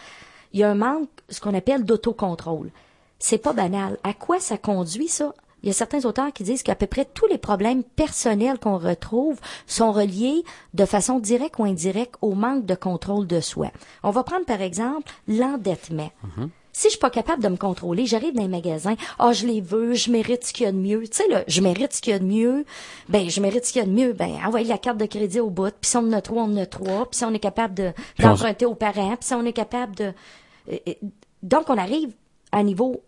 Il 0.52 0.60
y 0.60 0.62
a 0.62 0.70
un 0.70 0.74
manque, 0.74 1.08
ce 1.28 1.40
qu'on 1.40 1.54
appelle 1.54 1.84
d'autocontrôle. 1.84 2.70
C'est 3.18 3.38
pas 3.38 3.52
banal. 3.52 3.98
À 4.04 4.14
quoi 4.14 4.40
ça 4.40 4.56
conduit, 4.58 5.08
ça? 5.08 5.34
Il 5.62 5.68
y 5.68 5.70
a 5.70 5.74
certains 5.74 6.04
auteurs 6.04 6.32
qui 6.32 6.44
disent 6.44 6.62
qu'à 6.62 6.74
peu 6.76 6.86
près 6.86 7.04
tous 7.06 7.26
les 7.26 7.38
problèmes 7.38 7.82
personnels 7.82 8.58
qu'on 8.58 8.78
retrouve 8.78 9.40
sont 9.66 9.90
reliés 9.90 10.44
de 10.74 10.84
façon 10.84 11.18
directe 11.18 11.58
ou 11.58 11.64
indirecte 11.64 12.14
au 12.22 12.34
manque 12.34 12.66
de 12.66 12.74
contrôle 12.74 13.26
de 13.26 13.40
soi. 13.40 13.68
On 14.02 14.10
va 14.10 14.22
prendre 14.22 14.44
par 14.44 14.60
exemple 14.60 15.10
l'endettement. 15.26 16.10
Si 16.78 16.88
je 16.88 16.90
suis 16.90 16.98
pas 16.98 17.08
capable 17.08 17.42
de 17.42 17.48
me 17.48 17.56
contrôler, 17.56 18.04
j'arrive 18.04 18.34
dans 18.34 18.44
un 18.44 18.48
magasin, 18.48 18.96
ah 19.18 19.32
je 19.32 19.46
les 19.46 19.62
veux, 19.62 19.94
je 19.94 20.10
mérite 20.10 20.44
ce 20.44 20.52
qu'il 20.52 20.66
y 20.66 20.68
a 20.68 20.72
de 20.72 20.76
mieux. 20.76 21.04
Tu 21.04 21.16
sais 21.16 21.28
là, 21.30 21.42
je 21.48 21.62
mérite 21.62 21.94
ce 21.94 22.02
qu'il 22.02 22.12
y 22.12 22.16
a 22.16 22.18
de 22.18 22.26
mieux. 22.26 22.66
Ben 23.08 23.30
je 23.30 23.40
mérite 23.40 23.64
ce 23.64 23.72
qu'il 23.72 23.80
y 23.80 23.82
a 23.82 23.86
de 23.88 23.92
mieux. 23.92 24.12
Ben 24.12 24.32
envoyez 24.44 24.68
la 24.68 24.76
carte 24.76 24.98
de 24.98 25.06
crédit 25.06 25.40
au 25.40 25.48
bout. 25.48 25.72
Puis 25.80 25.88
si 25.88 25.96
on 25.96 26.00
en 26.00 26.12
a 26.12 26.20
trois, 26.20 26.42
on 26.42 26.52
en 26.52 26.56
a 26.58 26.66
trois. 26.66 27.08
Puis 27.08 27.16
si 27.16 27.24
on 27.24 27.32
est 27.32 27.38
capable 27.38 27.72
de 27.72 27.92
d'emprunter 28.18 28.66
aux 28.66 28.74
parents. 28.74 29.16
Puis 29.16 29.26
si 29.28 29.32
on 29.32 29.46
est 29.46 29.54
capable 29.54 29.96
de 29.96 30.12
euh, 30.70 30.76
euh, 30.86 30.92
donc 31.42 31.70
on 31.70 31.78
arrive 31.78 32.10
à 32.52 32.58
un 32.58 32.62
niveau 32.64 33.02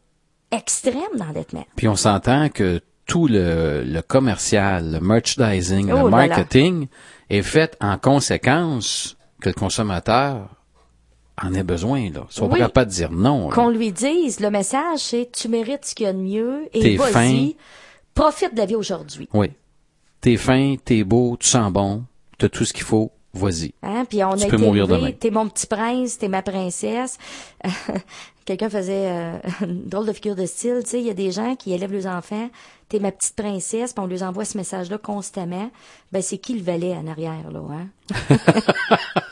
extrême 0.50 1.17
d'endettement. 1.17 1.67
Puis 1.76 1.88
on 1.88 1.97
s'entend 1.97 2.49
que 2.49 2.81
tout 3.05 3.26
le, 3.29 3.82
le 3.85 4.00
commercial, 4.00 4.93
le 4.93 5.00
merchandising, 5.00 5.91
Oh 5.93 6.05
le 6.06 6.11
là 6.11 6.26
là. 6.26 6.26
marketing 6.29 6.87
est 7.29 7.43
fait 7.43 7.76
en 7.82 7.99
conséquence 7.99 9.19
que 9.43 9.50
le 9.50 9.55
consommateur 9.55 10.49
en 11.43 11.55
ait 11.55 11.62
besoin. 11.62 12.11
Là. 12.11 12.26
Ils 12.31 12.35
sont 12.35 12.44
Oui. 12.46 12.58
pas 12.58 12.67
capables 12.67 12.90
de 12.90 12.96
dire 12.96 13.12
non. 13.12 13.49
Qu'on 13.50 13.69
lui 13.70 13.93
dise, 13.93 14.40
le 14.40 14.50
message 14.50 14.99
c'est 15.00 15.31
tu 15.32 15.49
mérites 15.49 15.85
ce 15.85 15.94
qu'il 15.94 16.06
y 16.06 16.08
a 16.08 16.12
de 16.12 16.19
mieux 16.19 16.69
et 16.75 16.96
vas-y, 16.96 17.56
profite 18.14 18.55
de 18.55 18.58
la 18.58 18.67
vie 18.67 18.76
aujourd'hui. 18.76 19.29
Oui. 19.32 19.50
T'es 20.20 20.37
fin, 20.37 20.75
t'es 20.85 21.05
beau, 21.05 21.37
tu 21.38 21.46
sens 21.49 21.73
bon, 21.73 22.02
t'as 22.38 22.49
tout 22.49 22.64
ce 22.64 22.73
qu'il 22.73 22.82
faut, 22.82 23.12
vas-y. 23.35 23.73
Hein? 23.82 24.05
Puis 24.08 24.23
on 24.25 24.35
Tu 24.37 24.44
a 24.44 24.49
peux 24.49 24.56
été 24.56 24.64
mourir 24.64 24.85
élevé, 24.85 24.99
demain. 25.00 25.12
t'es 25.12 25.31
mon 25.31 25.49
petit 25.49 25.67
prince, 25.69 26.19
t'es 26.19 26.29
ma 26.29 26.43
princesse. 26.43 27.19
Quelqu'un 28.44 28.70
faisait 28.70 29.08
euh, 29.11 29.38
une 29.62 29.85
drôle 29.85 30.06
de 30.06 30.12
figure 30.12 30.35
de 30.35 30.46
style, 30.46 30.81
tu 30.82 30.90
sais, 30.90 31.00
il 31.00 31.06
y 31.06 31.11
a 31.11 31.14
des 31.14 31.31
gens 31.31 31.55
qui 31.55 31.73
élèvent 31.73 31.93
leurs 31.93 32.06
enfants, 32.12 32.49
t'es 32.88 32.99
ma 32.99 33.12
petite 33.12 33.37
princesse, 33.37 33.93
puis 33.93 34.02
on 34.02 34.06
leur 34.08 34.23
envoie 34.23 34.44
ce 34.46 34.56
message-là 34.56 34.96
constamment. 34.99 35.70
Ben 36.11 36.23
c'est 36.23 36.38
qui 36.38 36.55
le 36.55 36.62
valet 36.64 36.94
en 36.96 37.06
arrière 37.06 37.50
là, 37.52 37.61
hein? 37.70 38.37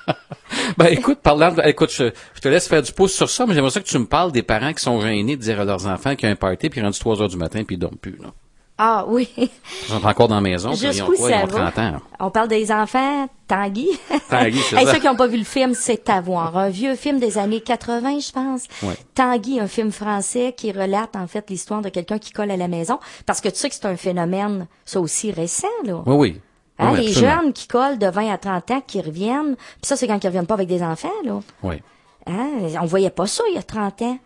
Ben 0.78 0.86
écoute, 0.88 1.18
parlant 1.22 1.52
de, 1.52 1.62
écoute, 1.66 1.90
je, 1.92 2.10
je 2.34 2.40
te 2.40 2.48
laisse 2.48 2.68
faire 2.68 2.82
du 2.82 2.92
pouce 2.92 3.12
sur 3.14 3.30
ça, 3.30 3.46
mais 3.46 3.54
j'aimerais 3.54 3.70
ça 3.70 3.80
que 3.80 3.86
tu 3.86 3.98
me 3.98 4.06
parles 4.06 4.30
des 4.32 4.42
parents 4.42 4.72
qui 4.72 4.82
sont 4.82 5.00
gênés 5.00 5.36
de 5.36 5.40
dire 5.42 5.60
à 5.60 5.64
leurs 5.64 5.86
enfants 5.86 6.14
qu'il 6.14 6.26
y 6.28 6.30
a 6.30 6.32
un 6.32 6.36
party 6.36 6.68
puis 6.68 6.80
rendu 6.82 6.98
3 6.98 7.22
heures 7.22 7.28
du 7.28 7.36
matin 7.38 7.64
puis 7.64 7.76
ils 7.76 7.78
dorment 7.78 7.96
plus. 7.96 8.18
Là. 8.22 8.28
Ah 8.78 9.06
oui. 9.08 9.26
Ils 9.38 9.48
sont 9.88 10.04
encore 10.04 10.28
dans 10.28 10.34
la 10.34 10.42
maison, 10.42 10.72
puis 10.74 10.82
ils 10.92 11.02
ont 11.02 11.06
quoi? 11.06 11.30
Ils 11.30 11.32
ça 11.32 11.44
ont 11.44 11.46
va? 11.46 11.70
30 11.72 11.78
ans. 11.78 12.00
On 12.20 12.30
parle 12.30 12.48
des 12.48 12.70
enfants, 12.70 13.26
Tanguy. 13.48 13.88
Tanguy, 14.28 14.58
c'est 14.68 14.76
Hey, 14.76 14.84
ça. 14.84 14.92
Ceux 14.92 14.98
qui 15.00 15.06
n'ont 15.06 15.16
pas 15.16 15.28
vu 15.28 15.38
le 15.38 15.44
film, 15.44 15.72
c'est 15.72 16.10
à 16.10 16.20
voir. 16.20 16.58
Un 16.58 16.68
vieux 16.68 16.94
film 16.94 17.18
des 17.18 17.38
années 17.38 17.62
80, 17.62 18.18
je 18.20 18.32
pense. 18.32 18.64
Ouais. 18.82 18.96
Tanguy, 19.14 19.60
un 19.60 19.66
film 19.66 19.90
français 19.92 20.52
qui 20.54 20.72
relate 20.72 21.16
en 21.16 21.26
fait 21.26 21.48
l'histoire 21.48 21.80
de 21.80 21.88
quelqu'un 21.88 22.18
qui 22.18 22.32
colle 22.32 22.50
à 22.50 22.58
la 22.58 22.68
maison. 22.68 22.98
Parce 23.24 23.40
que 23.40 23.48
tu 23.48 23.56
sais 23.56 23.70
que 23.70 23.74
c'est 23.74 23.86
un 23.86 23.96
phénomène, 23.96 24.66
ça 24.84 25.00
aussi 25.00 25.32
récent, 25.32 25.68
là. 25.86 26.02
Oui, 26.04 26.14
oui. 26.14 26.40
Hein, 26.78 26.90
Oui, 26.92 27.06
les 27.06 27.12
jeunes 27.12 27.52
qui 27.52 27.66
collent 27.68 27.98
de 27.98 28.06
20 28.08 28.32
à 28.32 28.38
30 28.38 28.70
ans, 28.70 28.82
qui 28.86 29.00
reviennent. 29.00 29.56
Puis 29.56 29.80
ça, 29.86 29.96
c'est 29.96 30.06
quand 30.06 30.22
ils 30.22 30.26
reviennent 30.26 30.46
pas 30.46 30.54
avec 30.54 30.68
des 30.68 30.82
enfants, 30.82 31.08
là. 31.24 31.40
Oui. 31.62 31.76
Hein? 32.26 32.50
On 32.82 32.86
voyait 32.86 33.10
pas 33.10 33.26
ça 33.26 33.44
il 33.50 33.54
y 33.54 33.58
a 33.58 33.62
30 33.62 34.02
ans. 34.02 34.18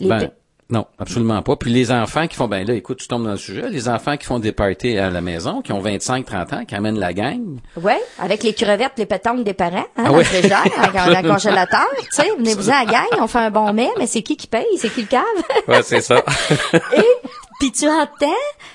Les 0.00 0.08
Ben, 0.08 0.30
non, 0.70 0.86
absolument 0.98 1.40
pas. 1.42 1.56
Puis 1.56 1.70
les 1.70 1.92
enfants 1.92 2.26
qui 2.26 2.36
font, 2.36 2.48
ben 2.48 2.66
là, 2.66 2.74
écoute, 2.74 2.98
tu 2.98 3.06
tombes 3.06 3.22
dans 3.24 3.30
le 3.32 3.36
sujet, 3.36 3.68
les 3.68 3.88
enfants 3.88 4.16
qui 4.16 4.24
font 4.26 4.38
des 4.38 4.50
parties 4.50 4.98
à 4.98 5.10
la 5.10 5.20
maison, 5.20 5.60
qui 5.62 5.72
ont 5.72 5.78
25, 5.80 6.24
30 6.24 6.52
ans, 6.54 6.64
qui 6.64 6.74
amènent 6.74 6.98
la 6.98 7.12
gang. 7.12 7.58
Ouais, 7.80 8.00
avec 8.18 8.42
les 8.42 8.54
crevettes, 8.54 8.92
les 8.96 9.06
pétanques 9.06 9.44
des 9.44 9.52
parents, 9.54 9.84
hein, 9.96 10.04
Ah 10.06 10.12
oui. 10.12 10.24
dans 10.48 11.20
le 11.22 11.28
congélateur, 11.32 11.86
tu 12.00 12.06
sais, 12.10 12.28
venez-vous 12.38 12.70
à 12.70 12.84
la 12.84 12.90
gang, 12.90 13.06
on 13.20 13.26
fait 13.26 13.38
un 13.38 13.50
bon 13.50 13.72
mets, 13.74 13.90
mais 13.98 14.06
c'est 14.06 14.22
qui 14.22 14.36
qui 14.36 14.46
paye? 14.46 14.64
C'est 14.78 14.88
qui 14.88 15.02
le 15.02 15.06
cave? 15.06 15.22
Ouais, 15.68 15.82
c'est 15.82 16.00
ça. 16.00 16.16
Et 16.96 17.04
puis 17.60 17.72
tu 17.72 17.88
entends, 17.88 18.26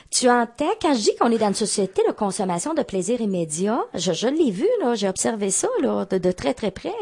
tu 0.09 0.29
entends 0.29 0.71
quand 0.81 0.93
je 0.93 1.01
dis 1.01 1.15
qu'on 1.19 1.31
est 1.31 1.37
dans 1.37 1.47
une 1.47 1.53
société 1.53 2.01
de 2.07 2.13
consommation 2.13 2.73
de 2.73 2.83
plaisir 2.83 3.21
immédiat, 3.21 3.83
je, 3.93 4.13
je 4.13 4.27
l'ai 4.27 4.51
vu 4.51 4.67
là, 4.81 4.95
j'ai 4.95 5.09
observé 5.09 5.51
ça 5.51 5.67
là 5.81 6.05
de, 6.05 6.17
de 6.17 6.31
très 6.31 6.53
très 6.53 6.71
près. 6.71 6.95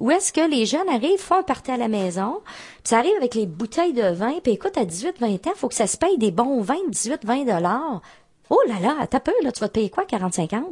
Où 0.00 0.10
est-ce 0.10 0.32
que 0.32 0.48
les 0.48 0.66
jeunes 0.66 0.88
arrivent, 0.88 1.18
font 1.18 1.38
un 1.38 1.42
party 1.42 1.70
à 1.70 1.76
la 1.76 1.88
maison, 1.88 2.40
puis 2.44 2.90
ça 2.90 2.98
arrive 2.98 3.16
avec 3.16 3.34
les 3.34 3.46
bouteilles 3.46 3.92
de 3.92 4.12
vin, 4.12 4.34
puis 4.42 4.52
écoute 4.52 4.76
à 4.76 4.84
18 4.84 5.16
20 5.20 5.46
ans, 5.46 5.52
faut 5.56 5.68
que 5.68 5.74
ça 5.74 5.86
se 5.86 5.96
paye 5.96 6.18
des 6.18 6.30
bons 6.30 6.60
vins 6.60 6.84
de 6.86 6.90
18 6.90 7.24
20 7.24 7.44
dollars. 7.44 8.02
Oh 8.50 8.60
là 8.68 8.78
là, 8.80 9.06
t'as 9.06 9.20
peur 9.20 9.34
là, 9.42 9.52
tu 9.52 9.60
vas 9.60 9.68
te 9.68 9.74
payer 9.74 9.90
quoi 9.90 10.04
40 10.04 10.34
50 10.34 10.64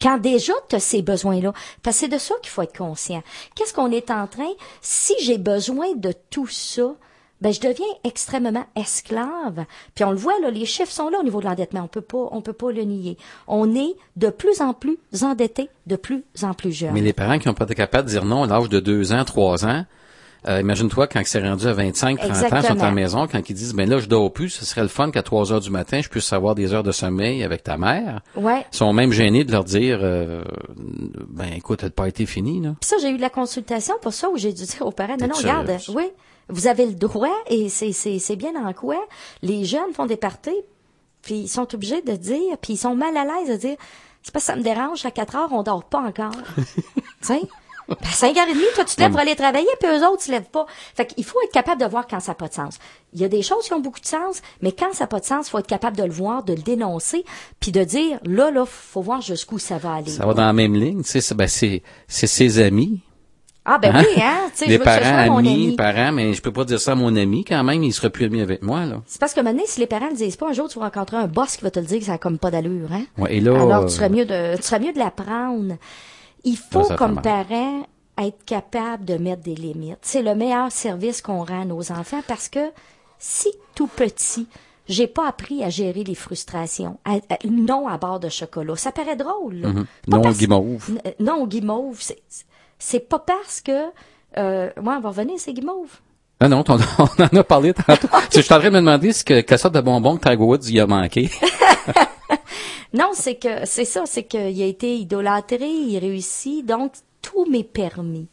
quand 0.00 0.18
déjà 0.18 0.52
tu 0.68 0.76
as 0.76 0.80
ces 0.80 1.02
besoins-là. 1.02 1.52
Parce 1.82 1.96
que 1.96 2.00
c'est 2.00 2.08
de 2.08 2.18
ça 2.18 2.34
qu'il 2.42 2.50
faut 2.50 2.62
être 2.62 2.76
conscient. 2.76 3.22
Qu'est-ce 3.54 3.72
qu'on 3.72 3.90
est 3.90 4.10
en 4.10 4.26
train, 4.26 4.50
si 4.82 5.14
j'ai 5.20 5.38
besoin 5.38 5.94
de 5.94 6.12
tout 6.30 6.46
ça, 6.46 6.94
ben 7.44 7.52
je 7.52 7.60
deviens 7.60 7.84
extrêmement 8.04 8.64
esclave. 8.74 9.66
Puis 9.94 10.02
on 10.02 10.10
le 10.10 10.16
voit 10.16 10.32
là, 10.40 10.50
les 10.50 10.64
chiffres 10.64 10.90
sont 10.90 11.10
là 11.10 11.18
au 11.20 11.22
niveau 11.22 11.40
de 11.40 11.44
l'endettement. 11.44 11.82
On 11.84 11.88
peut 11.88 12.00
pas, 12.00 12.26
on 12.32 12.40
peut 12.40 12.54
pas 12.54 12.72
le 12.72 12.84
nier. 12.84 13.18
On 13.46 13.74
est 13.74 13.94
de 14.16 14.30
plus 14.30 14.62
en 14.62 14.72
plus 14.72 14.96
endettés, 15.20 15.68
de 15.86 15.96
plus 15.96 16.24
en 16.42 16.54
plus 16.54 16.72
jeunes. 16.72 16.92
Mais 16.94 17.02
les 17.02 17.12
parents 17.12 17.38
qui 17.38 17.46
n'ont 17.46 17.54
pas 17.54 17.66
été 17.66 17.74
capables 17.74 18.06
de 18.06 18.12
dire 18.12 18.24
non 18.24 18.44
à 18.44 18.46
l'âge 18.46 18.70
de 18.70 18.80
2 18.80 19.12
ans, 19.12 19.26
3 19.26 19.66
ans, 19.66 19.84
euh, 20.48 20.60
imagine-toi 20.60 21.06
quand 21.06 21.20
c'est 21.26 21.46
rendu 21.46 21.66
à 21.66 21.74
25, 21.74 22.18
30 22.18 22.30
ans, 22.30 22.34
ils 22.34 22.66
sont 22.66 22.80
à 22.80 22.86
la 22.86 22.90
maison, 22.92 23.26
quand 23.26 23.50
ils 23.50 23.54
disent, 23.54 23.74
ben 23.74 23.88
là, 23.90 23.98
je 23.98 24.06
dors 24.06 24.32
plus, 24.32 24.48
ce 24.48 24.64
serait 24.64 24.82
le 24.82 24.88
fun 24.88 25.10
qu'à 25.10 25.22
3 25.22 25.52
heures 25.52 25.60
du 25.60 25.70
matin, 25.70 26.00
je 26.02 26.08
puisse 26.08 26.32
avoir 26.32 26.54
des 26.54 26.72
heures 26.72 26.82
de 26.82 26.92
sommeil 26.92 27.42
avec 27.44 27.62
ta 27.62 27.76
mère. 27.76 28.20
Ouais. 28.36 28.64
Ils 28.72 28.76
sont 28.76 28.92
même 28.94 29.12
gênés 29.12 29.44
de 29.44 29.52
leur 29.52 29.64
dire, 29.64 29.98
euh, 30.00 30.44
ben 31.28 31.52
écoute, 31.54 31.82
le 31.82 31.90
pas 31.90 32.08
été 32.08 32.24
fini, 32.24 32.62
là. 32.62 32.74
Puis 32.80 32.88
ça, 32.88 32.96
j'ai 33.02 33.10
eu 33.10 33.16
de 33.16 33.22
la 33.22 33.30
consultation 33.30 33.94
pour 34.00 34.14
ça 34.14 34.30
où 34.30 34.38
j'ai 34.38 34.52
dû 34.52 34.64
dire 34.64 34.82
aux 34.82 34.92
parents, 34.92 35.16
non, 35.18 35.28
non, 35.28 35.34
regarde, 35.34 35.70
oui, 35.94 36.04
vous 36.48 36.66
avez 36.66 36.86
le 36.86 36.94
droit 36.94 37.34
et 37.48 37.68
c'est, 37.68 38.36
bien 38.36 38.54
en 38.56 38.72
quoi 38.72 38.96
les 39.42 39.64
jeunes 39.64 39.92
font 39.94 40.06
des 40.06 40.16
parties, 40.16 40.50
puis 41.22 41.34
ils 41.34 41.48
sont 41.48 41.74
obligés 41.74 42.02
de 42.02 42.12
dire, 42.16 42.58
puis 42.60 42.74
ils 42.74 42.78
sont 42.78 42.94
mal 42.94 43.16
à 43.16 43.24
l'aise 43.24 43.48
de 43.50 43.56
dire, 43.56 43.76
c'est 44.22 44.32
pas 44.32 44.40
que 44.40 44.44
ça 44.46 44.56
me 44.56 44.62
dérange, 44.62 45.04
à 45.06 45.10
4 45.10 45.36
heures, 45.36 45.52
on 45.52 45.62
dort 45.62 45.84
pas 45.84 46.00
encore. 46.00 46.32
tu 46.56 46.62
sais? 47.22 47.40
À 47.86 47.94
5h30, 47.94 48.74
toi, 48.74 48.84
tu 48.86 48.94
te 48.96 49.00
lèves 49.02 49.10
pour 49.10 49.20
aller 49.20 49.36
travailler, 49.36 49.68
puis 49.78 49.90
eux 49.90 50.06
autres, 50.06 50.20
tu 50.22 50.26
te 50.28 50.30
lèves 50.32 50.48
pas. 50.50 50.64
Fait 50.96 51.06
qu'il 51.06 51.22
faut 51.22 51.38
être 51.44 51.52
capable 51.52 51.82
de 51.82 51.86
voir 51.86 52.06
quand 52.06 52.18
ça 52.18 52.30
n'a 52.32 52.34
pas 52.34 52.48
de 52.48 52.54
sens. 52.54 52.78
Il 53.12 53.20
y 53.20 53.24
a 53.24 53.28
des 53.28 53.42
choses 53.42 53.66
qui 53.66 53.74
ont 53.74 53.80
beaucoup 53.80 54.00
de 54.00 54.06
sens, 54.06 54.40
mais 54.62 54.72
quand 54.72 54.94
ça 54.94 55.04
n'a 55.04 55.08
pas 55.08 55.20
de 55.20 55.26
sens, 55.26 55.48
il 55.48 55.50
faut 55.50 55.58
être 55.58 55.66
capable 55.66 55.96
de 55.98 56.02
le 56.04 56.10
voir, 56.10 56.44
de 56.44 56.54
le 56.54 56.62
dénoncer, 56.62 57.26
puis 57.60 57.72
de 57.72 57.84
dire, 57.84 58.18
là, 58.24 58.50
là, 58.50 58.64
faut 58.64 59.02
voir 59.02 59.20
jusqu'où 59.20 59.58
ça 59.58 59.76
va 59.76 59.96
aller. 59.96 60.10
Ça 60.10 60.24
va 60.24 60.32
dans 60.32 60.46
la 60.46 60.54
même 60.54 60.74
ligne, 60.74 61.02
tu 61.02 61.10
sais, 61.10 61.20
c'est- 61.20 61.34
ben 61.34 61.46
c'est 61.46 61.82
ses 62.08 62.58
amis. 62.58 63.02
Ah, 63.66 63.78
ben 63.78 63.94
Hein? 63.96 64.02
oui, 64.06 64.20
hein, 64.22 64.50
tu 64.52 64.58
sais, 64.58 64.64
je 64.66 64.70
Les 64.72 64.78
que 64.78 64.84
ce 64.84 64.84
parents, 64.84 65.00
soit 65.24 65.26
mon 65.26 65.38
amis, 65.38 65.48
ami. 65.68 65.76
parents, 65.76 66.12
mais 66.12 66.34
je 66.34 66.42
peux 66.42 66.52
pas 66.52 66.64
dire 66.64 66.78
ça 66.78 66.92
à 66.92 66.94
mon 66.94 67.16
ami 67.16 67.44
quand 67.44 67.64
même, 67.64 67.82
il 67.82 67.92
sera 67.94 68.10
plus 68.10 68.26
ami 68.26 68.42
avec 68.42 68.62
moi, 68.62 68.84
là. 68.84 69.00
C'est 69.06 69.18
parce 69.18 69.32
que 69.32 69.40
maintenant, 69.40 69.62
si 69.64 69.80
les 69.80 69.86
parents 69.86 70.10
le 70.10 70.16
disent 70.16 70.36
pas, 70.36 70.50
un 70.50 70.52
jour, 70.52 70.68
tu 70.68 70.78
vas 70.78 70.86
rencontrer 70.86 71.16
un 71.16 71.26
boss 71.28 71.56
qui 71.56 71.64
va 71.64 71.70
te 71.70 71.80
le 71.80 71.86
dire 71.86 71.98
que 71.98 72.04
ça 72.04 72.12
a 72.14 72.18
comme 72.18 72.38
pas 72.38 72.50
d'allure, 72.50 72.92
hein? 72.92 73.04
Ouais, 73.16 73.36
et 73.36 73.40
là, 73.40 73.54
Alors, 73.58 73.82
euh, 73.84 73.86
tu 73.86 73.92
serais 73.94 74.10
mieux 74.10 74.26
de, 74.26 74.56
tu 74.56 74.62
serais 74.62 74.80
mieux 74.80 74.92
de 74.92 74.98
l'apprendre. 74.98 75.76
Il 76.44 76.58
faut, 76.58 76.84
ça 76.84 76.96
comme 76.96 77.22
parent, 77.22 77.86
être 78.18 78.44
capable 78.44 79.06
de 79.06 79.14
mettre 79.16 79.42
des 79.42 79.54
limites. 79.54 79.96
C'est 80.02 80.22
le 80.22 80.34
meilleur 80.34 80.70
service 80.70 81.22
qu'on 81.22 81.42
rend 81.42 81.62
à 81.62 81.64
nos 81.64 81.90
enfants 81.90 82.22
parce 82.28 82.50
que 82.50 82.60
si 83.18 83.48
tout 83.74 83.86
petit, 83.86 84.46
j'ai 84.90 85.06
pas 85.06 85.26
appris 85.26 85.64
à 85.64 85.70
gérer 85.70 86.04
les 86.04 86.14
frustrations, 86.14 86.98
à- 87.06 87.14
à- 87.32 87.38
non 87.48 87.88
à 87.88 87.96
bord 87.96 88.20
de 88.20 88.28
chocolat, 88.28 88.76
ça 88.76 88.92
paraît 88.92 89.16
drôle, 89.16 89.54
là. 89.54 89.68
Pas 89.72 89.74
Mhm. 89.78 89.86
Non 90.08 90.28
au 90.28 90.32
guimauve. 90.34 90.90
Euh, 91.06 91.10
Non 91.18 91.42
au 91.42 91.46
guimauve, 91.46 92.02
c'est, 92.84 93.00
pas 93.00 93.18
parce 93.18 93.60
que, 93.60 93.86
euh, 94.36 94.66
ouais, 94.66 94.72
on 94.76 95.00
va 95.00 95.08
revenir, 95.08 95.38
c'est 95.38 95.52
guimauve. 95.52 96.00
Ah 96.40 96.48
non, 96.48 96.64
on, 96.68 96.76
on 96.98 97.22
en 97.22 97.36
a 97.38 97.44
parlé 97.44 97.72
tantôt. 97.72 98.08
je 98.34 98.40
suis 98.40 98.52
en 98.52 98.58
train 98.58 98.68
de 98.68 98.74
me 98.74 98.80
demander 98.80 99.12
ce 99.12 99.24
que, 99.24 99.40
quelle 99.40 99.58
sorte 99.58 99.74
de 99.74 99.80
bonbon 99.80 100.16
que 100.16 100.28
Tiger 100.28 100.42
Woods 100.42 100.70
y 100.70 100.80
a 100.80 100.86
manqué. 100.86 101.30
non, 102.92 103.10
c'est 103.14 103.36
que, 103.36 103.64
c'est 103.64 103.84
ça, 103.84 104.02
c'est 104.06 104.24
qu'il 104.24 104.62
a 104.62 104.66
été 104.66 104.96
idolâtré, 104.96 105.66
il 105.66 105.98
réussit, 105.98 106.64
donc 106.64 106.92
tout 107.22 107.46
m'est 107.46 107.64
permis. 107.64 108.28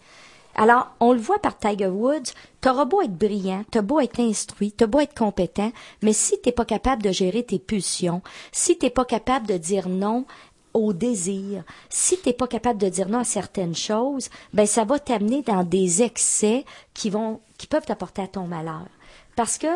Alors, 0.55 0.89
on 0.99 1.13
le 1.13 1.19
voit 1.19 1.39
par 1.39 1.57
Tiger 1.57 1.87
Woods, 1.87 2.33
t'auras 2.59 2.85
beau 2.85 3.01
être 3.01 3.15
brillant, 3.15 3.63
t'as 3.71 3.81
beau 3.81 3.99
être 4.01 4.19
instruit, 4.19 4.73
t'as 4.73 4.85
beau 4.85 4.99
être 4.99 5.17
compétent, 5.17 5.71
mais 6.01 6.11
si 6.11 6.39
t'es 6.41 6.51
pas 6.51 6.65
capable 6.65 7.01
de 7.01 7.11
gérer 7.11 7.43
tes 7.43 7.59
pulsions, 7.59 8.21
si 8.51 8.77
t'es 8.77 8.89
pas 8.89 9.05
capable 9.05 9.47
de 9.47 9.57
dire 9.57 9.87
non 9.87 10.25
au 10.73 10.93
désir, 10.93 11.63
si 11.89 12.17
t'es 12.17 12.33
pas 12.33 12.47
capable 12.47 12.79
de 12.79 12.89
dire 12.89 13.09
non 13.09 13.19
à 13.19 13.23
certaines 13.23 13.75
choses, 13.75 14.29
ben 14.53 14.65
ça 14.65 14.83
va 14.83 14.99
t'amener 14.99 15.41
dans 15.41 15.63
des 15.63 16.01
excès 16.01 16.65
qui 16.93 17.09
vont, 17.09 17.41
qui 17.57 17.67
peuvent 17.67 17.85
t'apporter 17.85 18.21
à 18.21 18.27
ton 18.27 18.47
malheur. 18.47 18.87
Parce 19.35 19.57
que 19.57 19.67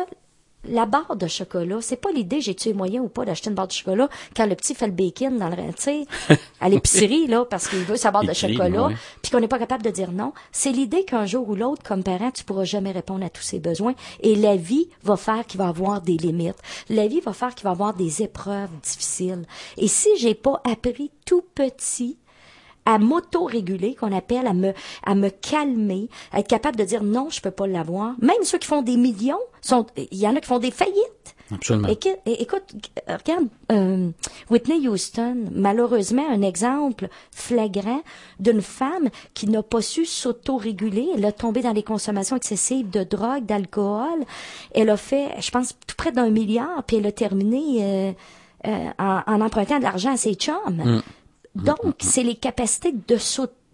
la 0.68 0.86
barre 0.86 1.16
de 1.16 1.26
chocolat, 1.26 1.78
c'est 1.80 1.96
pas 1.96 2.10
l'idée 2.10 2.40
j'ai 2.40 2.54
tué 2.54 2.72
moyen 2.72 3.00
ou 3.00 3.08
pas 3.08 3.24
d'acheter 3.24 3.50
une 3.50 3.56
barre 3.56 3.68
de 3.68 3.72
chocolat 3.72 4.08
quand 4.34 4.46
le 4.46 4.54
petit 4.54 4.74
fait 4.74 4.86
le 4.86 4.92
bacon 4.92 5.38
dans 5.38 5.48
le 5.48 5.56
tu 5.56 5.82
sais 5.82 6.06
à 6.60 6.68
l'épicerie 6.68 7.26
là 7.26 7.44
parce 7.44 7.68
qu'il 7.68 7.80
veut 7.80 7.96
sa 7.96 8.10
barre 8.10 8.24
de 8.24 8.32
chocolat 8.32 8.90
puis 9.22 9.30
qu'on 9.30 9.40
n'est 9.40 9.48
pas 9.48 9.58
capable 9.58 9.82
de 9.82 9.90
dire 9.90 10.12
non, 10.12 10.32
c'est 10.52 10.72
l'idée 10.72 11.04
qu'un 11.04 11.26
jour 11.26 11.48
ou 11.48 11.54
l'autre 11.54 11.82
comme 11.82 12.02
parent, 12.02 12.30
tu 12.30 12.44
pourras 12.44 12.64
jamais 12.64 12.92
répondre 12.92 13.24
à 13.24 13.30
tous 13.30 13.42
ses 13.42 13.58
besoins 13.58 13.94
et 14.20 14.34
la 14.34 14.56
vie 14.56 14.88
va 15.02 15.16
faire 15.16 15.46
qu'il 15.46 15.58
va 15.58 15.68
avoir 15.68 16.00
des 16.00 16.16
limites. 16.16 16.56
La 16.88 17.06
vie 17.06 17.20
va 17.20 17.32
faire 17.32 17.54
qu'il 17.54 17.64
va 17.64 17.70
avoir 17.70 17.94
des 17.94 18.22
épreuves 18.22 18.70
difficiles. 18.82 19.44
Et 19.76 19.88
si 19.88 20.08
j'ai 20.18 20.34
pas 20.34 20.60
appris 20.64 21.10
tout 21.24 21.42
petit 21.54 22.18
à 22.86 22.98
m'auto-réguler, 22.98 23.94
qu'on 23.94 24.16
appelle 24.16 24.46
à 24.46 24.54
me, 24.54 24.72
à 25.04 25.14
me 25.14 25.28
calmer, 25.28 26.08
à 26.32 26.40
être 26.40 26.48
capable 26.48 26.76
de 26.76 26.84
dire 26.84 27.02
non, 27.02 27.28
je 27.30 27.40
peux 27.40 27.50
pas 27.50 27.66
l'avoir. 27.66 28.14
Même 28.20 28.42
ceux 28.44 28.58
qui 28.58 28.66
font 28.66 28.82
des 28.82 28.96
millions, 28.96 29.40
sont, 29.60 29.86
il 29.96 30.18
y 30.18 30.26
en 30.26 30.36
a 30.36 30.40
qui 30.40 30.46
font 30.46 30.58
des 30.58 30.70
faillites. 30.70 31.34
Absolument. 31.52 31.88
Écoute, 31.88 32.18
écoute 32.26 32.64
regarde 33.08 33.46
euh, 33.70 34.10
Whitney 34.50 34.88
Houston, 34.88 35.44
malheureusement 35.52 36.24
un 36.28 36.42
exemple 36.42 37.08
flagrant 37.30 38.00
d'une 38.40 38.62
femme 38.62 39.08
qui 39.34 39.48
n'a 39.48 39.62
pas 39.62 39.80
su 39.80 40.06
s'auto-réguler. 40.06 41.08
Elle 41.14 41.24
a 41.24 41.32
tombé 41.32 41.62
dans 41.62 41.72
les 41.72 41.84
consommations 41.84 42.36
excessives 42.36 42.90
de 42.90 43.04
drogue, 43.04 43.44
d'alcool. 43.44 44.24
Elle 44.74 44.90
a 44.90 44.96
fait, 44.96 45.40
je 45.40 45.50
pense, 45.50 45.74
tout 45.86 45.96
près 45.96 46.12
d'un 46.12 46.30
milliard, 46.30 46.82
puis 46.84 46.96
elle 46.96 47.06
a 47.06 47.12
terminé 47.12 47.78
euh, 47.80 48.12
euh, 48.66 48.88
en, 48.98 49.20
en, 49.26 49.40
empruntant 49.40 49.78
de 49.78 49.84
l'argent 49.84 50.12
à 50.12 50.16
ses 50.16 50.34
chums. 50.34 50.54
Mm. 50.68 51.02
Donc, 51.64 51.96
c'est 52.00 52.22
les 52.22 52.36
capacités 52.36 52.92
de, 52.92 53.16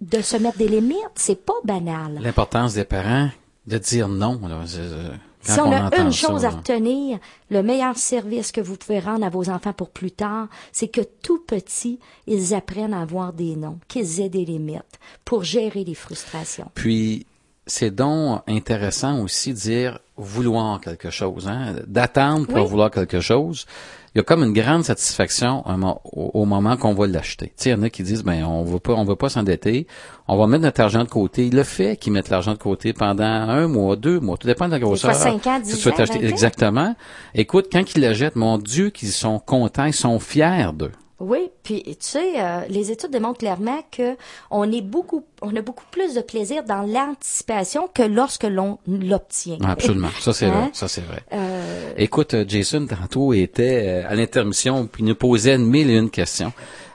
de 0.01 0.23
se 0.23 0.37
mettre 0.37 0.59
des 0.59 0.69
limites. 0.69 0.97
C'est 1.15 1.45
pas 1.45 1.55
banal. 1.65 2.19
L'importance 2.21 2.75
des 2.75 2.85
parents 2.85 3.31
de 3.67 3.79
dire 3.79 4.09
non. 4.09 4.41
Euh, 4.45 5.15
si 5.41 5.61
on, 5.61 5.73
a 5.73 5.97
une 5.99 6.13
chose 6.13 6.45
à 6.45 6.51
retenir, 6.51 7.19
le 7.51 7.63
meilleur 7.63 7.97
service 7.97 8.53
que 8.53 8.61
vous 8.61 8.77
pouvez 8.77 9.01
rendre 9.01 9.25
à 9.25 9.29
vos 9.29 9.51
enfants 9.51 9.73
pour 9.73 9.91
plus 9.91 10.13
tard, 10.13 10.49
c'est 10.71 10.89
que 10.89 11.01
tout 11.01 11.41
petit, 11.41 11.99
ils 12.27 12.55
apprennent 12.55 12.95
à 12.95 13.01
avoir 13.01 13.33
des 13.33 13.57
noms, 13.57 13.79
qu'ils 13.89 14.21
aient 14.21 14.29
des 14.29 14.45
limites 14.45 15.01
pour 15.25 15.43
gérer 15.43 15.85
les 15.85 15.95
frustrations. 15.95 16.71
Puis, 16.75 17.27
c'est 17.73 17.91
donc 17.91 18.43
intéressant 18.49 19.21
aussi 19.21 19.55
de 19.55 19.59
dire 19.59 19.99
vouloir 20.17 20.81
quelque 20.81 21.11
chose, 21.11 21.49
hein? 21.49 21.75
d'attendre 21.87 22.47
pour 22.47 22.67
vouloir 22.67 22.91
quelque 22.91 23.21
chose 23.21 23.67
il 24.15 24.19
y 24.19 24.21
a 24.21 24.25
comme 24.25 24.43
une 24.43 24.53
grande 24.53 24.85
satisfaction 24.85 25.65
au, 26.05 26.45
moment 26.45 26.77
qu'on 26.77 26.93
va 26.93 27.07
l'acheter. 27.07 27.47
Tu 27.47 27.53
sais, 27.57 27.71
il 27.71 27.73
y 27.73 27.75
en 27.77 27.83
a 27.83 27.89
qui 27.89 28.03
disent, 28.03 28.23
ben, 28.23 28.45
on 28.45 28.63
va 28.63 28.79
pas, 28.79 28.93
on 28.93 29.05
va 29.05 29.17
pas 29.17 29.31
s'endetter, 29.31 29.87
on 30.29 30.37
va 30.37 30.47
mettre 30.47 30.65
notre 30.65 30.83
argent 30.83 31.03
de 31.05 31.09
côté. 31.09 31.49
Le 31.49 31.63
fait 31.63 31.97
qu'ils 31.97 32.13
mettent 32.13 32.29
l'argent 32.29 32.53
de 32.53 32.59
côté 32.59 32.93
pendant 32.93 33.25
un 33.25 33.69
mois, 33.69 33.97
deux 33.97 34.21
mois, 34.21 34.37
tout 34.37 34.47
dépend 34.47 34.67
de 34.67 34.73
la 34.73 34.81
grosseur. 34.81 35.15
Cinq 35.15 35.47
ans, 35.47 35.61
dix 35.61 35.87
ans, 35.89 36.05
Exactement. 36.21 36.95
Écoute, 37.35 37.69
quand 37.73 37.83
ils 37.95 38.03
la 38.03 38.13
jettent, 38.13 38.37
mon 38.37 38.59
Dieu, 38.59 38.91
qu'ils 38.91 39.09
sont 39.13 39.39
contents, 39.39 39.87
ils 39.87 39.95
sont 39.95 40.19
fiers 40.19 40.73
d'eux. 40.75 40.93
Oui, 41.23 41.51
puis 41.63 41.85
tu 41.85 41.95
sais, 42.01 42.33
euh, 42.41 42.63
les 42.69 42.91
études 42.91 43.13
démontrent 43.13 43.39
clairement 43.39 43.81
que 43.93 44.17
on 44.51 44.73
est 44.73 44.83
beaucoup, 44.83 45.25
on 45.41 45.55
a 45.55 45.63
beaucoup 45.63 45.85
plus 45.93 46.15
de 46.15 46.21
plaisir 46.21 46.65
dans 46.65 46.83
l'anticipation 46.83 47.89
que 47.95 48.03
lorsque 48.03 48.43
l'on 48.43 48.79
l'obtient. 48.89 49.59
Absolument, 49.65 50.09
ça 50.19 50.33
c'est 50.33 50.47
vrai, 50.49 50.57
hein? 50.57 50.71
ça 50.73 50.89
c'est 50.89 51.03
vrai. 51.03 51.23
Euh... 51.33 51.93
Écoute, 51.97 52.35
euh, 52.35 52.45
Jason 52.49 52.89
tantôt 52.89 53.33
était 53.35 54.05
à 54.05 54.17
l'intermission 54.17 54.89
puis 54.89 55.05
nous 55.05 55.15
posait 55.15 55.59
mille 55.59 55.91
et 55.91 55.97
une 55.97 56.11
questions. 56.11 56.53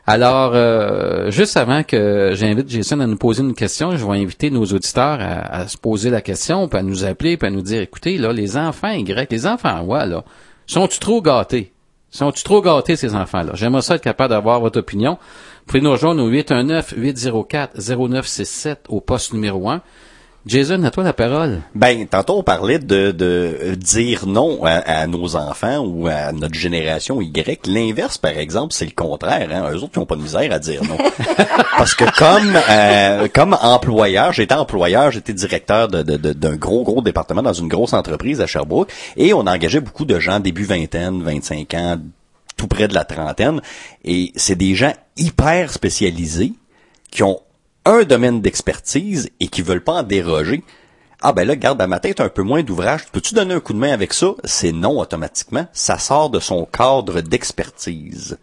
Alors, 0.09 0.53
juste 1.31 1.57
avant 1.57 1.83
que 1.83 2.31
j'invite 2.33 2.69
Jason 2.69 3.01
à 3.01 3.07
nous 3.07 3.17
poser 3.17 3.43
une 3.43 3.53
question, 3.53 3.97
je 3.97 4.05
vais 4.05 4.17
inviter 4.17 4.49
nos 4.49 4.63
auditeurs 4.63 5.19
à, 5.19 5.67
se 5.67 5.77
poser 5.77 6.09
la 6.09 6.21
question, 6.21 6.69
puis 6.69 6.79
à 6.79 6.81
nous 6.81 7.03
appeler, 7.03 7.35
puis 7.35 7.45
à 7.45 7.51
nous 7.51 7.61
dire, 7.61 7.81
écoutez, 7.81 8.17
là, 8.17 8.31
les 8.31 8.55
enfants 8.55 8.91
Y, 8.91 9.29
les 9.29 9.45
enfants 9.45 9.81
ouais, 9.83 10.05
là, 10.05 10.23
sont-ils 10.65 10.99
trop 10.99 11.21
gâtés? 11.21 11.73
Sont-ils 12.09 12.43
trop 12.43 12.61
gâtés, 12.61 12.95
ces 12.95 13.15
enfants-là? 13.15 13.53
J'aimerais 13.55 13.81
ça 13.81 13.95
être 13.95 14.03
capable 14.03 14.29
d'avoir 14.29 14.59
votre 14.59 14.79
opinion. 14.79 15.13
Vous 15.13 15.65
pouvez 15.67 15.81
nous 15.81 15.91
rejoindre 15.91 16.23
au 16.23 16.31
819-804-0967 16.31 18.77
au 18.89 19.01
poste 19.01 19.33
numéro 19.33 19.69
1. 19.69 19.81
Jason, 20.47 20.81
à 20.83 20.91
toi 20.91 21.03
la 21.03 21.11
parole. 21.11 21.61
Ben, 21.75 22.07
tantôt 22.07 22.37
on 22.37 22.43
parlait 22.43 22.79
de, 22.79 23.11
de 23.11 23.75
dire 23.75 24.25
non 24.27 24.63
à, 24.63 25.05
nos 25.05 25.35
enfants 25.35 25.79
ou 25.79 26.07
à 26.07 26.31
notre 26.31 26.53
génération 26.55 27.21
Y. 27.21 27.67
L'inverse, 27.67 28.17
par 28.17 28.37
exemple, 28.37 28.73
c'est 28.73 28.85
le 28.85 28.91
contraire. 28.91 29.49
Hein. 29.51 29.69
Eux 29.73 29.83
autres, 29.83 29.93
ils 29.95 29.99
n'ont 29.99 30.05
pas 30.05 30.15
de 30.15 30.21
misère 30.21 30.51
à 30.51 30.59
dire 30.59 30.81
non. 30.85 30.97
Parce 31.77 31.95
que 31.95 32.05
comme 32.17 32.57
euh, 32.69 33.27
comme 33.33 33.57
employeur, 33.61 34.31
j'étais 34.31 34.55
employeur, 34.55 35.11
j'étais 35.11 35.33
directeur 35.33 35.89
d'un 35.89 36.03
de, 36.03 36.15
de, 36.15 36.55
gros, 36.55 36.83
gros 36.83 37.01
département 37.01 37.41
dans 37.41 37.53
une 37.53 37.67
grosse 37.67 37.93
entreprise 37.93 38.39
à 38.39 38.47
Sherbrooke, 38.47 38.91
et 39.17 39.33
on 39.33 39.41
engageait 39.41 39.81
beaucoup 39.81 40.05
de 40.05 40.17
gens 40.17 40.39
début 40.39 40.63
vingtaine, 40.63 41.23
25 41.23 41.73
ans, 41.73 41.97
tout 42.55 42.67
près 42.67 42.87
de 42.87 42.93
la 42.93 43.03
trentaine, 43.03 43.61
et 44.05 44.31
c'est 44.35 44.55
des 44.55 44.75
gens 44.75 44.93
hyper 45.17 45.73
spécialisés 45.73 46.53
qui 47.11 47.23
ont 47.23 47.41
un 47.87 48.03
domaine 48.03 48.41
d'expertise 48.41 49.29
et 49.39 49.47
qui 49.47 49.61
veulent 49.61 49.83
pas 49.83 49.93
en 49.93 50.03
déroger, 50.03 50.63
ah 51.21 51.31
ben 51.31 51.47
là, 51.47 51.55
garde 51.55 51.81
à 51.81 51.87
ma 51.87 51.99
tête 51.99 52.19
un 52.19 52.29
peu 52.29 52.43
moins 52.43 52.61
d'ouvrage. 52.61 53.05
Peux-tu 53.11 53.33
donner 53.33 53.53
un 53.53 53.59
coup 53.59 53.73
de 53.73 53.79
main 53.79 53.91
avec 53.91 54.13
ça? 54.13 54.33
C'est 54.43 54.73
non 54.73 54.99
automatiquement. 54.99 55.65
Ça 55.73 55.97
sort 55.97 56.29
de 56.29 56.39
son 56.39 56.65
cadre 56.65 57.21
d'expertise. 57.21 58.37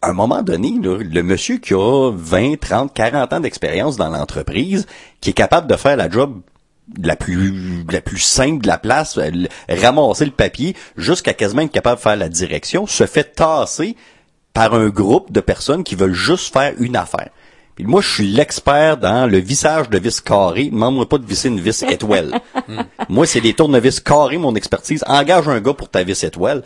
À 0.00 0.10
un 0.10 0.12
moment 0.12 0.42
donné, 0.42 0.78
le 0.80 1.22
monsieur 1.22 1.58
qui 1.58 1.74
a 1.74 2.10
20, 2.14 2.60
30, 2.60 2.94
40 2.94 3.32
ans 3.32 3.40
d'expérience 3.40 3.96
dans 3.96 4.08
l'entreprise, 4.08 4.86
qui 5.20 5.30
est 5.30 5.34
capable 5.34 5.66
de 5.66 5.76
faire 5.76 5.96
la 5.96 6.08
job 6.08 6.40
la 7.02 7.16
plus 7.16 7.84
la 7.90 8.02
plus 8.02 8.18
simple 8.18 8.62
de 8.62 8.66
la 8.66 8.78
place, 8.78 9.18
ramasser 9.68 10.26
le 10.26 10.30
papier, 10.30 10.76
jusqu'à 10.96 11.32
quasiment 11.32 11.62
être 11.62 11.72
capable 11.72 11.96
de 11.96 12.02
faire 12.02 12.16
la 12.16 12.28
direction, 12.28 12.86
se 12.86 13.06
fait 13.06 13.34
tasser 13.34 13.96
par 14.52 14.74
un 14.74 14.88
groupe 14.90 15.32
de 15.32 15.40
personnes 15.40 15.82
qui 15.82 15.96
veulent 15.96 16.12
juste 16.12 16.52
faire 16.52 16.74
une 16.78 16.96
affaire. 16.96 17.30
Puis 17.74 17.84
moi, 17.84 18.00
je 18.00 18.08
suis 18.08 18.28
l'expert 18.28 18.96
dans 18.96 19.26
le 19.28 19.38
vissage 19.38 19.90
de 19.90 19.98
vis 19.98 20.20
carré. 20.20 20.66
Demande-moi 20.70 21.08
pas 21.08 21.18
de 21.18 21.26
visser 21.26 21.48
une 21.48 21.60
vis 21.60 21.82
étoile. 21.82 22.40
moi, 23.08 23.26
c'est 23.26 23.40
des 23.40 23.54
tournevis 23.54 24.00
carrés, 24.00 24.38
mon 24.38 24.54
expertise. 24.54 25.02
Engage 25.06 25.48
un 25.48 25.60
gars 25.60 25.74
pour 25.74 25.88
ta 25.88 26.04
vis 26.04 26.22
étoile. 26.22 26.62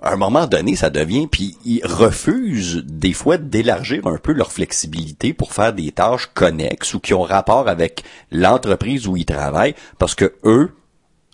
À 0.00 0.12
un 0.12 0.16
moment 0.16 0.46
donné, 0.46 0.76
ça 0.76 0.90
devient, 0.90 1.26
puis 1.26 1.56
ils 1.64 1.84
refusent 1.84 2.84
des 2.86 3.14
fois 3.14 3.38
d'élargir 3.38 4.06
un 4.06 4.18
peu 4.18 4.32
leur 4.32 4.52
flexibilité 4.52 5.32
pour 5.32 5.52
faire 5.52 5.72
des 5.72 5.90
tâches 5.90 6.26
connexes 6.34 6.94
ou 6.94 7.00
qui 7.00 7.14
ont 7.14 7.22
rapport 7.22 7.66
avec 7.66 8.04
l'entreprise 8.30 9.08
où 9.08 9.16
ils 9.16 9.24
travaillent, 9.24 9.74
parce 9.98 10.14
que 10.14 10.34
eux, 10.44 10.70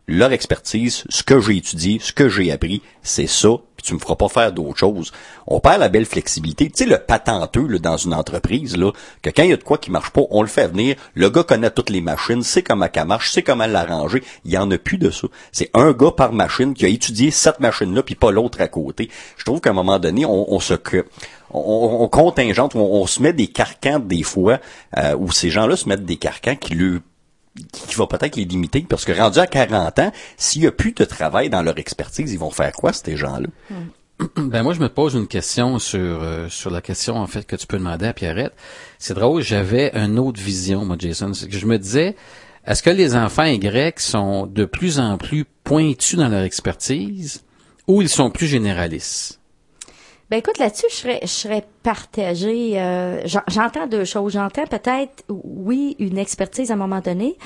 leur 0.09 0.32
expertise, 0.32 1.04
ce 1.09 1.23
que 1.23 1.40
j'ai 1.40 1.56
étudié, 1.56 1.99
ce 2.00 2.12
que 2.12 2.28
j'ai 2.28 2.50
appris, 2.50 2.82
c'est 3.02 3.28
ça, 3.28 3.50
puis 3.76 3.87
tu 3.87 3.94
me 3.94 3.99
feras 3.99 4.16
pas 4.16 4.28
faire 4.28 4.52
d'autres 4.52 4.78
choses. 4.78 5.12
On 5.47 5.61
perd 5.61 5.80
la 5.80 5.88
belle 5.88 6.06
flexibilité. 6.06 6.71
Tu 6.71 6.85
sais, 6.85 6.90
le 6.90 6.99
patenteux 6.99 7.66
là, 7.66 7.78
dans 7.78 7.97
une 7.97 8.14
entreprise, 8.14 8.76
là, 8.76 8.92
que 9.23 9.30
quand 9.30 9.44
il 9.44 9.50
y 9.50 9.52
a 9.52 9.56
de 9.56 9.62
quoi 9.62 9.78
qui 9.78 9.90
marche 9.90 10.11
pas, 10.11 10.23
on 10.30 10.42
le 10.42 10.49
fait 10.49 10.68
venir. 10.68 10.97
Le 11.14 11.30
gars 11.30 11.44
connaît 11.44 11.71
toutes 11.71 11.90
les 11.90 12.00
machines, 12.00 12.42
sait 12.42 12.62
comment 12.62 12.88
elle 12.92 13.06
marche, 13.06 13.30
sait 13.30 13.42
comment 13.42 13.66
l'arranger. 13.66 14.23
Il 14.44 14.52
y 14.52 14.59
en 14.59 14.71
a 14.71 14.78
plus 14.78 14.99
de 14.99 15.11
ça. 15.11 15.28
C'est 15.52 15.71
un 15.75 15.92
gars 15.92 16.12
par 16.12 16.32
machine 16.32 16.75
qui 16.75 16.85
a 16.85 16.88
étudié 16.88 17.30
cette 17.30 17.61
machine-là, 17.61 18.02
puis 18.02 18.14
pas 18.14 18.32
l'autre 18.32 18.61
à 18.61 18.68
côté. 18.68 19.09
Je 19.37 19.44
trouve 19.44 19.61
qu'à 19.61 19.71
un 19.71 19.75
moment 19.75 19.99
donné, 19.99 20.25
on, 20.25 20.52
on 20.52 20.61
se 20.61 20.75
on, 21.52 21.99
on, 22.02 22.09
contingente, 22.09 22.75
on, 22.75 22.80
on, 22.80 23.06
se 23.06 23.23
met 23.23 23.32
des 23.32 23.47
carcans 23.47 23.99
des 23.99 24.23
fois, 24.23 24.59
euh, 24.99 25.16
où 25.16 25.30
ces 25.30 25.50
gens-là 25.50 25.76
se 25.76 25.88
mettent 25.88 26.04
des 26.04 26.16
carcans 26.16 26.56
qui 26.56 26.75
lui 26.75 27.00
qui 27.73 27.94
va 27.97 28.06
peut-être 28.06 28.37
les 28.37 28.44
limiter, 28.44 28.85
parce 28.88 29.04
que 29.04 29.12
rendu 29.12 29.38
à 29.38 29.47
40 29.47 29.99
ans, 29.99 30.12
s'il 30.37 30.62
n'y 30.62 30.68
a 30.68 30.73
plus 30.73 30.92
de 30.92 31.04
travail 31.04 31.50
dans 31.50 31.62
leur 31.62 31.78
expertise, 31.78 32.32
ils 32.32 32.38
vont 32.38 32.50
faire 32.50 32.73
quoi, 32.73 32.92
ces 32.92 33.16
gens-là? 33.16 33.49
Ben 34.37 34.62
moi, 34.62 34.73
je 34.73 34.80
me 34.80 34.88
pose 34.88 35.14
une 35.14 35.26
question 35.26 35.80
sur 35.80 36.23
euh, 36.23 36.49
sur 36.49 36.71
la 36.71 36.80
question 36.80 37.16
en 37.16 37.26
fait 37.26 37.44
que 37.44 37.56
tu 37.56 37.66
peux 37.66 37.78
demander 37.78 38.06
à 38.06 38.12
Pierrette. 38.12 38.52
C'est 38.99 39.14
drôle, 39.14 39.42
j'avais 39.42 39.90
une 39.94 40.18
autre 40.18 40.40
vision, 40.40 40.85
moi, 40.85 40.97
Jason. 40.97 41.32
que 41.32 41.59
je 41.59 41.66
me 41.66 41.76
disais, 41.76 42.14
est-ce 42.64 42.82
que 42.82 42.90
les 42.90 43.16
enfants 43.16 43.44
Y 43.44 43.99
sont 43.99 44.47
de 44.47 44.64
plus 44.64 45.00
en 45.00 45.18
plus 45.18 45.44
pointus 45.64 46.16
dans 46.16 46.28
leur 46.28 46.42
expertise 46.42 47.42
ou 47.88 48.02
ils 48.02 48.09
sont 48.09 48.30
plus 48.30 48.47
généralistes? 48.47 49.40
Ben 50.32 50.38
écoute, 50.38 50.56
là-dessus, 50.58 50.86
je 50.88 50.94
serais, 50.94 51.18
je 51.20 51.26
serais 51.26 51.62
partagée. 51.82 52.80
euh, 52.80 53.20
j'en- 53.26 53.42
J'entends 53.48 53.86
deux 53.86 54.06
choses. 54.06 54.32
J'entends 54.32 54.64
peut-être, 54.64 55.24
oui, 55.28 55.94
une 55.98 56.16
expertise 56.16 56.70
à 56.70 56.72
un 56.74 56.78
moment 56.78 57.00
donné. 57.00 57.36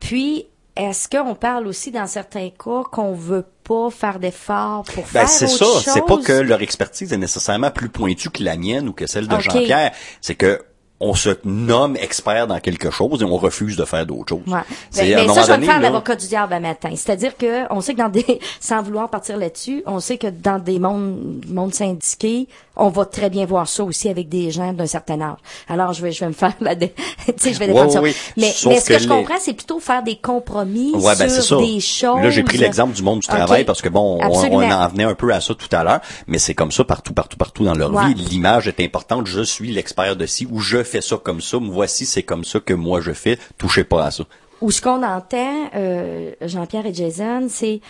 Puis, 0.00 0.46
est-ce 0.74 1.06
qu'on 1.06 1.34
parle 1.34 1.66
aussi 1.66 1.90
dans 1.90 2.06
certains 2.06 2.48
cas 2.48 2.82
qu'on 2.90 3.12
veut 3.12 3.44
pas 3.62 3.90
faire 3.90 4.18
d'efforts 4.18 4.84
pour 4.84 5.02
Ben, 5.12 5.26
faire 5.26 5.28
c'est 5.28 5.48
ça. 5.48 5.66
C'est 5.84 6.06
pas 6.06 6.16
que 6.16 6.32
leur 6.32 6.62
expertise 6.62 7.12
est 7.12 7.18
nécessairement 7.18 7.70
plus 7.70 7.90
pointue 7.90 8.30
que 8.30 8.42
la 8.42 8.56
mienne 8.56 8.88
ou 8.88 8.94
que 8.94 9.06
celle 9.06 9.28
de. 9.28 9.38
Jean-Pierre. 9.38 9.92
C'est 10.22 10.34
que 10.34 10.62
on 11.00 11.14
se 11.14 11.30
nomme 11.44 11.96
expert 11.96 12.46
dans 12.46 12.60
quelque 12.60 12.90
chose 12.90 13.22
et 13.22 13.24
on 13.24 13.36
refuse 13.38 13.76
de 13.76 13.84
faire 13.84 14.04
d'autres 14.06 14.28
choses. 14.36 14.52
Ouais. 14.52 14.60
C'est, 14.90 15.06
Ben, 15.08 15.16
à 15.16 15.20
un 15.20 15.22
moment 15.22 15.34
ça, 15.34 15.42
je 15.42 15.46
vais 15.48 15.52
donné, 15.54 15.66
faire 15.66 15.76
là, 15.80 15.88
l'avocat 15.88 16.14
du 16.16 16.26
diable 16.28 16.52
à 16.52 16.60
matin. 16.60 16.90
C'est-à-dire 16.94 17.36
que 17.36 17.72
on 17.72 17.80
sait 17.80 17.94
que 17.94 17.98
dans 17.98 18.08
des, 18.10 18.40
sans 18.60 18.82
vouloir 18.82 19.08
partir 19.08 19.36
là-dessus, 19.38 19.82
on 19.86 20.00
sait 20.00 20.18
que 20.18 20.26
dans 20.26 20.58
des 20.58 20.78
mondes, 20.78 21.44
mondes 21.48 21.72
syndiqués, 21.74 22.48
on 22.76 22.88
va 22.88 23.04
très 23.04 23.28
bien 23.30 23.44
voir 23.46 23.68
ça 23.68 23.82
aussi 23.84 24.08
avec 24.08 24.28
des 24.28 24.50
gens 24.50 24.72
d'un 24.72 24.86
certain 24.86 25.20
âge. 25.20 25.36
Alors, 25.68 25.92
je 25.92 26.02
vais, 26.02 26.12
je 26.12 26.20
vais 26.20 26.28
me 26.28 26.32
faire 26.32 26.54
la, 26.60 26.74
dé- 26.74 26.94
tu 27.26 27.32
sais, 27.36 27.52
je 27.52 27.58
vais 27.58 27.66
Ouais, 27.66 27.72
défendre 27.72 27.92
ça. 27.92 28.00
ouais. 28.00 28.14
Mais, 28.36 28.50
Sauf 28.52 28.72
mais 28.72 28.80
ce 28.80 28.86
que, 28.88 28.92
que 28.94 28.98
je 29.00 29.08
comprends, 29.08 29.34
c'est 29.40 29.52
plutôt 29.54 29.80
faire 29.80 30.02
des 30.02 30.16
compromis 30.16 30.92
Ouais, 30.94 31.14
ben, 31.16 31.28
c'est 31.28 31.28
ça. 31.28 31.42
sur 31.42 31.60
des 31.60 31.80
choses. 31.80 32.20
Là, 32.22 32.30
j'ai 32.30 32.42
pris 32.42 32.58
l'exemple 32.58 32.94
du 32.94 33.02
monde 33.02 33.20
du 33.20 33.26
travail 33.26 33.64
parce 33.64 33.82
que 33.82 33.88
bon, 33.88 34.18
on, 34.22 34.28
on 34.50 34.70
en 34.70 34.88
venait 34.88 35.04
un 35.04 35.14
peu 35.14 35.32
à 35.32 35.40
ça 35.40 35.54
tout 35.54 35.68
à 35.74 35.84
l'heure, 35.84 36.00
mais 36.26 36.38
c'est 36.38 36.54
comme 36.54 36.72
ça 36.72 36.84
partout, 36.84 37.12
partout, 37.12 37.36
partout 37.36 37.64
dans 37.64 37.74
leur 37.74 37.90
vie. 38.06 38.14
L'image 38.14 38.68
est 38.68 38.80
importante. 38.80 39.26
Je 39.26 39.42
suis 39.42 39.72
l'expert 39.72 40.16
de 40.16 40.26
ci 40.26 40.46
ou 40.50 40.60
je 40.60 40.82
fais 40.90 41.00
ça 41.00 41.16
comme 41.16 41.40
ça. 41.40 41.58
Voici, 41.60 42.04
c'est 42.06 42.22
comme 42.22 42.44
ça 42.44 42.60
que 42.60 42.74
moi 42.74 43.00
je 43.00 43.12
fais. 43.12 43.38
Touchez 43.58 43.84
pas 43.84 44.06
à 44.06 44.10
ça. 44.10 44.24
Ou 44.60 44.70
ce 44.70 44.82
qu'on 44.82 45.02
entend, 45.02 45.70
euh, 45.74 46.32
Jean-Pierre 46.42 46.84
et 46.86 46.92
Jason, 46.92 47.46
c'est 47.48 47.80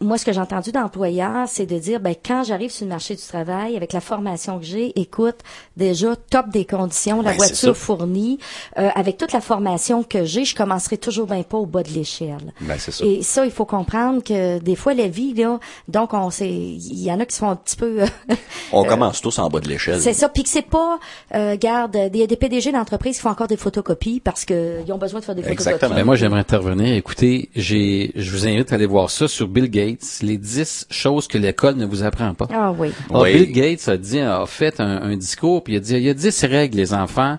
moi 0.00 0.18
ce 0.18 0.24
que 0.24 0.32
j'ai 0.32 0.40
entendu 0.40 0.72
d'employeurs, 0.72 1.46
c'est 1.46 1.66
de 1.66 1.78
dire 1.78 2.00
ben 2.00 2.14
quand 2.24 2.42
j'arrive 2.42 2.70
sur 2.70 2.84
le 2.84 2.90
marché 2.90 3.14
du 3.14 3.22
travail 3.22 3.76
avec 3.76 3.92
la 3.92 4.00
formation 4.00 4.58
que 4.58 4.64
j'ai, 4.64 4.98
écoute 4.98 5.36
déjà 5.76 6.16
top 6.16 6.48
des 6.48 6.64
conditions, 6.64 7.22
la 7.22 7.30
Ben, 7.30 7.38
c'est 7.38 7.46
voiture 7.46 7.76
fournie, 7.76 8.38
euh, 8.78 8.88
avec 8.94 9.18
toute 9.18 9.32
la 9.32 9.40
formation 9.40 10.02
que 10.02 10.24
j'ai, 10.24 10.44
je 10.44 10.56
commencerai 10.56 10.98
toujours 10.98 11.26
bien 11.26 11.42
pas 11.42 11.58
au 11.58 11.66
bas 11.66 11.82
de 11.82 11.90
l'échelle. 11.90 12.52
Ben, 12.60 12.76
c'est 12.78 12.90
ça. 12.90 13.04
Et 13.04 13.22
ça, 13.22 13.44
il 13.44 13.52
faut 13.52 13.64
comprendre 13.64 14.22
que 14.22 14.58
des 14.58 14.74
fois 14.74 14.94
la 14.94 15.06
vie 15.08 15.32
là, 15.34 15.60
donc 15.86 16.12
on 16.12 16.30
sait, 16.30 16.48
il 16.48 17.02
y 17.02 17.12
en 17.12 17.20
a 17.20 17.26
qui 17.26 17.34
se 17.34 17.40
font 17.40 17.50
un 17.50 17.56
petit 17.56 17.76
peu 17.76 18.02
euh, 18.02 18.34
On 18.72 18.84
commence 18.84 19.20
tous 19.20 19.38
en 19.38 19.48
bas 19.48 19.60
de 19.60 19.68
l'échelle. 19.68 20.00
c'est 20.00 20.12
ça, 20.12 20.28
puis 20.28 20.42
que 20.42 20.48
c'est 20.48 20.62
pas, 20.62 20.98
euh, 21.34 21.56
garde, 21.56 21.96
il 22.12 22.18
y 22.18 22.22
a 22.22 22.26
des 22.26 22.36
PDG 22.36 22.72
d'entreprises 22.72 23.16
qui 23.16 23.22
font 23.22 23.30
encore 23.30 23.46
des 23.46 23.56
photocopies 23.56 24.20
parce 24.20 24.44
que 24.44 24.80
ils 24.84 24.92
ont 24.92 24.98
besoin 24.98 25.20
de 25.20 25.24
faire 25.24 25.34
des 25.34 25.42
Exactement. 25.42 25.78
photocopies. 25.78 26.00
Ben, 26.00 26.04
moi, 26.04 26.15
j'aimerais 26.16 26.40
intervenir. 26.40 26.94
Écoutez, 26.94 27.50
j'ai, 27.54 28.12
je 28.16 28.30
vous 28.30 28.46
invite 28.46 28.72
à 28.72 28.76
aller 28.76 28.86
voir 28.86 29.10
ça 29.10 29.28
sur 29.28 29.48
Bill 29.48 29.70
Gates, 29.70 30.18
les 30.22 30.36
10 30.38 30.86
choses 30.90 31.28
que 31.28 31.38
l'école 31.38 31.76
ne 31.76 31.86
vous 31.86 32.02
apprend 32.02 32.34
pas. 32.34 32.48
Ah 32.52 32.72
oui. 32.76 32.92
Alors, 33.10 33.22
Oui. 33.22 33.32
Bill 33.32 33.52
Gates 33.52 33.88
a 33.88 33.96
dit, 33.96 34.20
a 34.20 34.44
fait 34.46 34.80
un, 34.80 35.02
un 35.02 35.16
discours, 35.16 35.62
puis 35.62 35.74
il 35.74 35.76
a 35.76 35.80
dit, 35.80 35.94
il 35.94 36.02
y 36.02 36.10
a 36.10 36.14
10 36.14 36.44
règles, 36.44 36.76
les 36.78 36.92
enfants, 36.94 37.38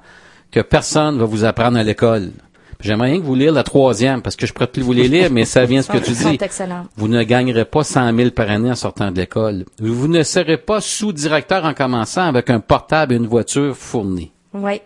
que 0.52 0.60
personne 0.62 1.18
va 1.18 1.26
vous 1.26 1.44
apprendre 1.46 1.78
à 1.78 1.84
l'école. 1.84 2.32
J'aimerais 2.80 3.10
bien 3.10 3.20
que 3.22 3.26
vous 3.26 3.34
lire 3.34 3.52
la 3.54 3.64
troisième, 3.64 4.22
parce 4.22 4.36
que 4.36 4.46
je 4.46 4.54
pourrais 4.54 4.68
plus 4.68 4.84
vous 4.84 4.94
les 4.94 5.08
lire, 5.08 5.32
mais 5.32 5.46
ça 5.46 5.66
vient 5.66 5.82
ce 5.82 5.88
que 5.92 5.98
tu 5.98 6.12
dis. 6.12 6.38
Vous 6.96 7.08
ne 7.08 7.24
gagnerez 7.24 7.66
pas 7.66 7.84
100 7.84 8.16
000 8.16 8.30
par 8.32 8.52
année 8.52 8.70
en 8.70 8.76
sortant 8.76 9.10
de 9.12 9.20
l'école. 9.20 9.66
Vous 9.80 10.08
ne 10.08 10.22
serez 10.22 10.58
pas 10.58 10.80
sous-directeur 10.80 11.66
en 11.66 11.74
commençant 11.74 12.22
avec 12.28 12.52
un 12.52 12.60
portable 12.60 13.14
et 13.14 13.18
une 13.18 13.26
voiture 13.26 13.76
fournie. 13.76 14.32
Oui. 14.54 14.82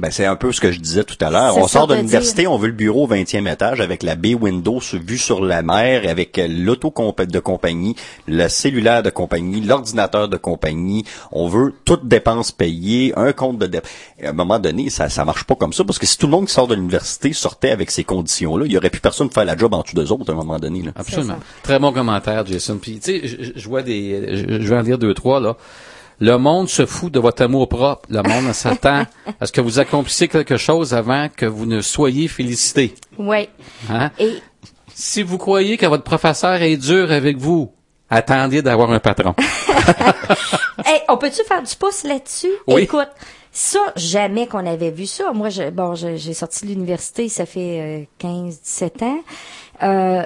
Ben, 0.00 0.10
c'est 0.10 0.24
un 0.24 0.36
peu 0.36 0.50
ce 0.50 0.62
que 0.62 0.72
je 0.72 0.80
disais 0.80 1.04
tout 1.04 1.16
à 1.20 1.30
l'heure. 1.30 1.58
On 1.58 1.68
sort 1.68 1.86
de 1.86 1.94
l'université, 1.94 2.46
on 2.46 2.56
veut 2.56 2.68
le 2.68 2.72
bureau 2.72 3.04
au 3.04 3.08
20e 3.08 3.52
étage 3.52 3.80
avec 3.82 4.02
la 4.02 4.16
baie 4.16 4.34
window 4.34 4.80
vue 4.94 5.18
sur 5.18 5.44
la 5.44 5.60
mer, 5.60 6.08
avec 6.08 6.38
euh, 6.38 6.48
l'auto 6.48 6.90
de 6.90 7.38
compagnie, 7.38 7.96
le 8.26 8.48
cellulaire 8.48 9.02
de 9.02 9.10
compagnie, 9.10 9.60
l'ordinateur 9.60 10.28
de 10.28 10.38
compagnie. 10.38 11.04
On 11.32 11.48
veut 11.48 11.74
toute 11.84 12.08
dépense 12.08 12.50
payée, 12.50 13.12
un 13.16 13.32
compte 13.32 13.58
de 13.58 13.66
dépenses. 13.66 13.90
À 14.24 14.30
un 14.30 14.32
moment 14.32 14.58
donné, 14.58 14.88
ça 14.88 15.10
ça 15.10 15.26
marche 15.26 15.44
pas 15.44 15.54
comme 15.54 15.74
ça 15.74 15.84
parce 15.84 15.98
que 15.98 16.06
si 16.06 16.16
tout 16.16 16.26
le 16.26 16.32
monde 16.32 16.46
qui 16.46 16.54
sort 16.54 16.66
de 16.66 16.74
l'université 16.74 17.34
sortait 17.34 17.70
avec 17.70 17.90
ces 17.90 18.04
conditions-là, 18.04 18.64
il 18.64 18.72
y 18.72 18.78
aurait 18.78 18.90
plus 18.90 19.00
personne 19.00 19.28
pour 19.28 19.34
faire 19.34 19.44
la 19.44 19.56
job 19.56 19.74
en 19.74 19.82
dessous 19.82 19.96
d'eux 19.96 20.12
autres 20.12 20.30
à 20.30 20.32
un 20.32 20.36
moment 20.36 20.58
donné. 20.58 20.82
Là. 20.82 20.92
Absolument. 20.96 21.38
Très 21.62 21.78
bon 21.78 21.92
commentaire, 21.92 22.46
Jason. 22.46 22.78
Puis, 22.80 23.00
tu 23.00 23.20
sais, 23.20 23.28
je, 23.28 23.60
je 23.60 23.68
vois 23.68 23.82
des, 23.82 24.36
je, 24.36 24.62
je 24.62 24.68
vais 24.68 24.76
en 24.76 24.82
lire 24.82 24.98
deux, 24.98 25.12
trois, 25.12 25.40
là. 25.40 25.56
Le 26.20 26.36
monde 26.36 26.68
se 26.68 26.84
fout 26.84 27.10
de 27.10 27.18
votre 27.18 27.42
amour 27.42 27.68
propre. 27.68 28.06
Le 28.10 28.22
monde 28.22 28.52
s'attend 28.52 29.04
à 29.40 29.46
ce 29.46 29.52
que 29.52 29.60
vous 29.60 29.78
accomplissiez 29.78 30.28
quelque 30.28 30.58
chose 30.58 30.92
avant 30.92 31.28
que 31.34 31.46
vous 31.46 31.64
ne 31.66 31.80
soyez 31.80 32.28
félicité. 32.28 32.94
Oui. 33.18 33.48
Hein? 33.88 34.10
Et 34.18 34.34
Si 34.94 35.22
vous 35.22 35.38
croyez 35.38 35.78
que 35.78 35.86
votre 35.86 36.04
professeur 36.04 36.60
est 36.60 36.76
dur 36.76 37.10
avec 37.10 37.38
vous, 37.38 37.72
attendez 38.10 38.60
d'avoir 38.60 38.92
un 38.92 39.00
patron. 39.00 39.34
hey, 40.84 41.00
on 41.08 41.16
peut-tu 41.16 41.42
faire 41.44 41.62
du 41.62 41.74
pouce 41.74 42.04
là-dessus? 42.04 42.52
Oui. 42.66 42.82
Écoute, 42.82 43.08
ça, 43.50 43.80
jamais 43.96 44.46
qu'on 44.46 44.66
avait 44.66 44.90
vu 44.90 45.06
ça. 45.06 45.32
Moi, 45.32 45.48
je, 45.48 45.70
bon, 45.70 45.94
j'ai 45.94 46.34
sorti 46.34 46.66
de 46.66 46.70
l'université, 46.70 47.30
ça 47.30 47.46
fait 47.46 48.06
euh, 48.22 48.26
15-17 48.26 49.04
ans. 49.04 49.20
Euh, 49.82 50.22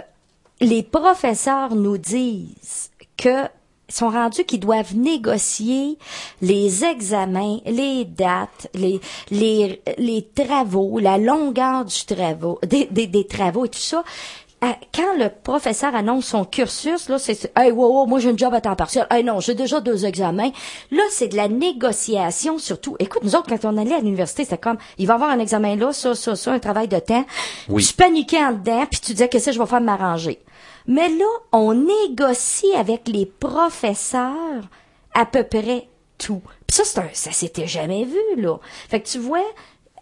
les 0.61 0.83
professeurs 0.83 1.75
nous 1.75 1.99
disent 1.99 2.91
que 3.17 3.49
sont 3.89 4.09
rendus 4.09 4.45
qu'ils 4.45 4.61
doivent 4.61 4.97
négocier 4.97 5.99
les 6.41 6.85
examens, 6.85 7.59
les 7.67 8.05
dates, 8.05 8.69
les 8.75 9.01
les 9.31 9.83
les 9.99 10.27
travaux, 10.35 10.99
la 10.99 11.19
longueur 11.19 11.85
du 11.85 12.05
travaux, 12.05 12.59
des, 12.67 12.87
des, 12.91 13.07
des 13.07 13.27
travaux 13.27 13.67
et 13.67 13.69
tout 13.69 13.79
ça. 13.79 14.03
Euh, 14.63 14.69
Quand 14.95 15.19
le 15.19 15.29
professeur 15.29 15.95
annonce 15.95 16.27
son 16.27 16.47
cursus, 16.47 17.11
là, 17.11 17.19
c'est 17.19 17.53
hey, 17.55 17.71
wow, 17.71 17.87
wow, 17.87 18.07
moi 18.07 18.19
j'ai 18.21 18.31
un 18.31 18.37
job 18.37 18.55
à 18.55 18.63
temps 18.63 18.75
partiel. 18.75 19.07
Hey, 19.11 19.23
non, 19.23 19.39
j'ai 19.41 19.55
déjà 19.55 19.81
deux 19.81 20.07
examens. 20.07 20.51
Là, 20.91 21.03
c'est 21.11 21.29
de 21.29 21.37
la 21.37 21.49
négociation 21.49 22.59
surtout. 22.59 22.97
Écoute, 22.99 23.23
nous 23.25 23.37
autres, 23.37 23.49
quand 23.49 23.69
on 23.69 23.77
allait 23.77 23.95
à 23.95 23.99
l'université, 23.99 24.45
c'était 24.45 24.57
comme, 24.57 24.79
il 24.97 25.07
va 25.07 25.15
avoir 25.15 25.29
un 25.29 25.39
examen 25.39 25.77
là, 25.77 25.93
ça, 25.93 26.15
ça, 26.15 26.35
ça, 26.35 26.53
un 26.53 26.59
travail 26.61 26.89
de 26.89 26.99
temps. 26.99 27.27
Oui. 27.69 27.85
Tu 27.85 27.93
paniquais 27.93 28.43
en 28.43 28.53
dedans, 28.53 28.87
puis 28.91 29.01
tu 29.01 29.13
disais 29.13 29.29
que 29.29 29.39
ça, 29.39 29.53
je 29.53 29.59
vais 29.59 29.67
faire 29.67 29.83
m'arranger? 29.83 30.39
Mais 30.87 31.09
là, 31.09 31.27
on 31.53 31.75
négocie 31.75 32.75
avec 32.75 33.09
les 33.09 33.27
professeurs 33.27 34.69
à 35.15 35.27
peu 35.27 35.45
près 35.45 35.89
tout. 36.19 36.43
Puis 36.67 36.77
ça, 36.77 36.85
c'est 36.85 36.99
un, 36.99 37.09
ça 37.13 37.33
s'était 37.33 37.67
jamais 37.67 38.05
vu, 38.05 38.41
là. 38.41 38.59
Fait 38.89 39.01
que 39.01 39.09
tu 39.09 39.19
vois, 39.19 39.45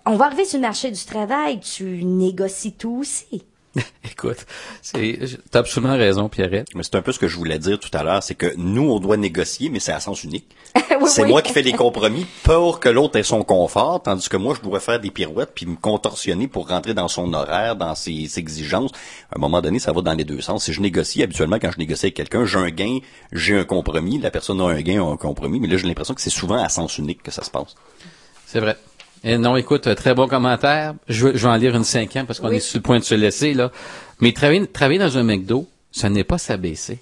on 0.04 0.16
va 0.16 0.26
arriver 0.26 0.44
sur 0.44 0.58
le 0.58 0.62
marché 0.62 0.90
du 0.90 1.04
travail, 1.04 1.60
tu 1.60 2.04
négocies 2.04 2.72
tout 2.72 2.98
aussi. 3.00 3.44
Écoute, 4.04 4.46
c'est, 4.82 5.18
t'as 5.50 5.60
absolument 5.60 5.96
raison, 5.96 6.28
Pierrette. 6.28 6.74
Mais 6.74 6.82
c'est 6.82 6.96
un 6.96 7.02
peu 7.02 7.12
ce 7.12 7.18
que 7.18 7.28
je 7.28 7.36
voulais 7.36 7.58
dire 7.58 7.78
tout 7.78 7.90
à 7.92 8.02
l'heure, 8.02 8.22
c'est 8.22 8.34
que 8.34 8.54
nous, 8.56 8.90
on 8.90 9.00
doit 9.00 9.16
négocier, 9.16 9.70
mais 9.70 9.80
c'est 9.80 9.92
à 9.92 10.00
sens 10.00 10.24
unique. 10.24 10.54
Oui, 11.04 11.10
c'est 11.10 11.22
oui. 11.22 11.28
moi 11.28 11.42
qui 11.42 11.52
fais 11.52 11.62
des 11.62 11.72
compromis 11.72 12.26
pour 12.42 12.80
que 12.80 12.88
l'autre 12.88 13.18
ait 13.18 13.22
son 13.22 13.42
confort, 13.42 14.02
tandis 14.02 14.28
que 14.28 14.36
moi, 14.36 14.54
je 14.56 14.62
dois 14.66 14.80
faire 14.80 15.00
des 15.00 15.10
pirouettes 15.10 15.50
puis 15.54 15.66
me 15.66 15.76
contorsionner 15.76 16.48
pour 16.48 16.68
rentrer 16.68 16.94
dans 16.94 17.08
son 17.08 17.32
horaire, 17.32 17.76
dans 17.76 17.94
ses, 17.94 18.26
ses 18.28 18.40
exigences. 18.40 18.90
À 19.30 19.36
un 19.36 19.40
moment 19.40 19.60
donné, 19.60 19.78
ça 19.78 19.92
va 19.92 20.00
dans 20.02 20.14
les 20.14 20.24
deux 20.24 20.40
sens. 20.40 20.64
Si 20.64 20.72
je 20.72 20.80
négocie, 20.80 21.22
habituellement, 21.22 21.58
quand 21.60 21.70
je 21.72 21.78
négocie 21.78 22.06
avec 22.06 22.14
quelqu'un, 22.14 22.44
j'ai 22.44 22.58
un 22.58 22.70
gain, 22.70 22.98
j'ai 23.32 23.58
un 23.58 23.64
compromis. 23.64 24.18
La 24.18 24.30
personne 24.30 24.60
a 24.60 24.64
un 24.64 24.80
gain, 24.80 25.02
a 25.02 25.06
un 25.10 25.16
compromis. 25.16 25.60
Mais 25.60 25.68
là, 25.68 25.76
j'ai 25.76 25.86
l'impression 25.86 26.14
que 26.14 26.20
c'est 26.20 26.30
souvent 26.30 26.62
à 26.62 26.68
sens 26.68 26.98
unique 26.98 27.22
que 27.22 27.30
ça 27.30 27.42
se 27.42 27.50
passe. 27.50 27.74
C'est 28.46 28.60
vrai. 28.60 28.76
Et 29.24 29.38
non, 29.38 29.56
écoute, 29.56 29.94
très 29.94 30.14
bon 30.14 30.26
commentaire. 30.26 30.94
Je, 31.08 31.28
vais 31.28 31.44
en 31.46 31.54
lire 31.56 31.76
une 31.76 31.84
cinquième 31.84 32.26
parce 32.26 32.40
qu'on 32.40 32.48
Oui. 32.48 32.56
est 32.56 32.60
sur 32.60 32.78
le 32.78 32.82
point 32.82 32.98
de 32.98 33.04
se 33.04 33.14
laisser, 33.14 33.54
là. 33.54 33.70
Mais 34.20 34.32
travailler, 34.32 34.66
travailler 34.66 34.98
dans 34.98 35.16
un 35.16 35.22
McDo, 35.22 35.66
ce 35.92 36.06
n'est 36.06 36.24
pas 36.24 36.38
s'abaisser. 36.38 36.98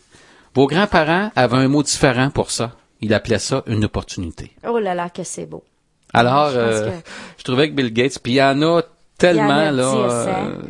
Vos 0.55 0.67
grands-parents 0.67 1.31
avaient 1.37 1.57
un 1.57 1.69
mot 1.69 1.83
différent 1.83 2.31
pour 2.31 2.51
ça. 2.51 2.73
Ils 3.01 3.15
appelaient 3.15 3.39
ça 3.39 3.63
une 3.67 3.85
opportunité. 3.85 4.53
Oh 4.69 4.79
là 4.79 4.95
là, 4.95 5.09
que 5.11 5.23
c'est 5.25 5.47
beau. 5.47 5.65
Alors, 6.13 6.51
Je 6.51 6.59
euh, 6.59 6.91
que- 6.91 7.07
je 7.39 7.45
trouvais 7.45 7.69
que 7.71 7.75
Bill 7.75 7.93
Gates, 7.93 8.19
puis 8.19 8.33
il 8.33 8.37
y 8.37 8.43
en 8.43 8.61
a 8.63 8.83
tellement, 9.17 9.45
Il 9.45 9.49
y 9.49 9.53
en 9.53 9.57
a 9.69 9.73
là. 9.73 9.91
10, 9.93 9.97
euh. 10.29 10.63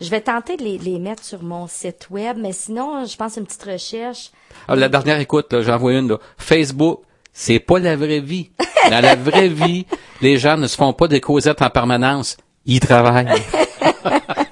Je 0.00 0.10
vais 0.10 0.20
tenter 0.20 0.56
de 0.56 0.62
les, 0.64 0.78
les 0.78 0.98
mettre 0.98 1.22
sur 1.24 1.42
mon 1.42 1.66
site 1.66 2.08
web, 2.10 2.36
mais 2.40 2.52
sinon, 2.52 3.04
je 3.06 3.16
pense 3.16 3.36
une 3.36 3.44
petite 3.46 3.62
recherche. 3.64 4.30
Ah, 4.68 4.76
la 4.76 4.88
dernière 4.88 5.18
écoute, 5.20 5.52
là, 5.52 5.62
j'en 5.62 5.76
vois 5.78 5.92
une, 5.94 6.08
là. 6.08 6.18
Facebook, 6.38 7.00
c'est 7.32 7.60
pas 7.60 7.78
la 7.78 7.96
vraie 7.96 8.20
vie. 8.20 8.50
Dans 8.90 9.00
la 9.00 9.14
vraie 9.16 9.48
vie, 9.64 9.86
les 10.22 10.38
gens 10.38 10.56
ne 10.56 10.66
se 10.66 10.76
font 10.76 10.92
pas 10.92 11.08
des 11.08 11.20
causettes 11.20 11.62
en 11.62 11.70
permanence. 11.70 12.36
Ils 12.66 12.80
travaillent. 12.80 13.28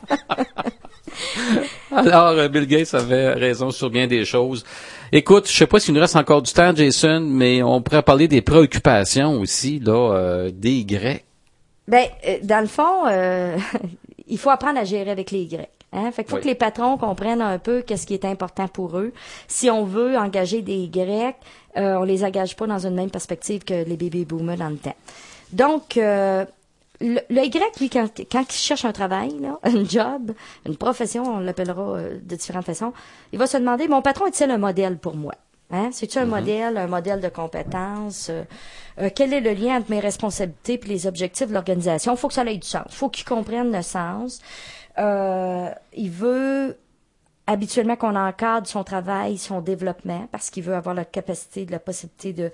Alors, 2.07 2.29
euh, 2.31 2.49
Bill 2.49 2.67
Gates 2.67 2.95
avait 2.95 3.33
raison 3.35 3.71
sur 3.71 3.91
bien 3.91 4.07
des 4.07 4.25
choses. 4.25 4.65
Écoute, 5.13 5.49
je 5.49 5.57
sais 5.57 5.67
pas 5.67 5.79
s'il 5.81 5.95
nous 5.95 6.01
reste 6.01 6.17
encore 6.17 6.43
du 6.43 6.53
temps, 6.53 6.75
Jason, 6.75 7.21
mais 7.21 7.63
on 7.63 7.81
pourrait 7.83 8.03
parler 8.03 8.29
des 8.29 8.43
préoccupations 8.43 9.41
aussi, 9.41 9.79
là, 9.79 9.93
euh, 10.15 10.51
des 10.53 10.85
Grecs. 10.85 11.25
Ben, 11.87 12.07
euh, 12.27 12.39
dans 12.43 12.61
le 12.61 12.67
fond, 12.67 13.07
euh, 13.07 13.57
il 14.29 14.39
faut 14.39 14.51
apprendre 14.51 14.79
à 14.81 14.85
gérer 14.85 15.11
avec 15.11 15.31
les 15.31 15.47
Grecs. 15.47 15.69
Hein? 15.93 16.11
Fait 16.11 16.25
qu'il 16.25 16.31
faut 16.31 16.37
Oui. 16.37 16.43
que 16.43 16.49
les 16.49 16.55
patrons 16.57 16.97
comprennent 16.97 17.43
un 17.43 17.59
peu 17.59 17.83
qu'est-ce 17.83 18.07
qui 18.07 18.15
est 18.15 18.25
important 18.25 18.67
pour 18.67 18.99
eux. 18.99 19.13
Si 19.47 19.71
on 19.71 19.85
veut 19.85 20.17
engager 20.19 20.63
des 20.63 20.89
Grecs, 20.89 21.37
euh, 21.77 21.95
on 21.97 22.03
les 22.03 22.25
engage 22.25 22.57
pas 22.57 22.67
dans 22.67 22.85
une 22.85 22.95
même 22.95 23.11
perspective 23.11 23.63
que 23.65 23.75
les 23.85 23.97
baby 23.97 24.25
boomers 24.25 24.57
dans 24.57 24.71
le 24.71 24.77
temps. 24.77 24.97
Donc, 25.53 25.97
euh, 25.97 26.45
le, 27.01 27.21
le 27.29 27.49
grec, 27.49 27.81
lui, 27.81 27.91
quand, 27.91 28.09
quand 28.31 28.43
il 28.43 28.57
cherche 28.57 28.85
un 28.85 28.93
travail, 28.93 29.39
là, 29.41 29.59
un 29.65 29.85
job, 29.85 30.33
une 30.67 30.77
profession, 30.77 31.25
on 31.25 31.39
l'appellera 31.39 31.97
euh, 31.97 32.19
de 32.23 32.37
différentes 32.37 32.67
façons, 32.67 32.93
il 33.33 33.39
va 33.39 33.47
se 33.47 33.57
demander, 33.57 33.89
mon 33.89 34.03
patron 34.03 34.27
est-il 34.27 34.51
un 34.51 34.59
modèle 34.59 34.99
pour 34.99 35.17
moi? 35.17 35.35
Hein? 35.71 35.91
C'est-tu 35.93 36.19
un 36.19 36.27
modèle, 36.27 36.77
un 36.77 36.87
modèle 36.87 37.21
de 37.21 37.29
compétences? 37.29 38.29
Euh, 38.31 38.45
euh, 39.01 39.11
quel 39.15 39.33
est 39.33 39.41
le 39.41 39.53
lien 39.55 39.79
entre 39.79 39.91
mes 39.91 40.01
responsabilités 40.01 40.75
et 40.75 40.89
les 40.89 41.07
objectifs 41.07 41.49
de 41.49 41.55
l'organisation? 41.55 42.15
Il 42.15 42.19
faut 42.19 42.29
que 42.29 42.35
ça 42.35 42.45
ait 42.45 42.57
du 42.57 42.67
sens. 42.67 42.85
Il 42.91 42.95
faut 42.95 43.09
qu'il 43.09 43.25
comprenne 43.25 43.73
le 43.73 43.83
sens. 43.83 44.41
Euh, 44.99 45.71
il 45.97 46.11
veut 46.11 46.77
habituellement 47.47 47.97
qu'on 47.97 48.15
encadre 48.15 48.67
son 48.67 48.85
travail, 48.85 49.39
son 49.39 49.61
développement, 49.61 50.29
parce 50.31 50.51
qu'il 50.51 50.63
veut 50.63 50.75
avoir 50.75 50.95
la 50.95 51.05
capacité, 51.05 51.67
la 51.67 51.79
possibilité 51.79 52.33
de 52.33 52.53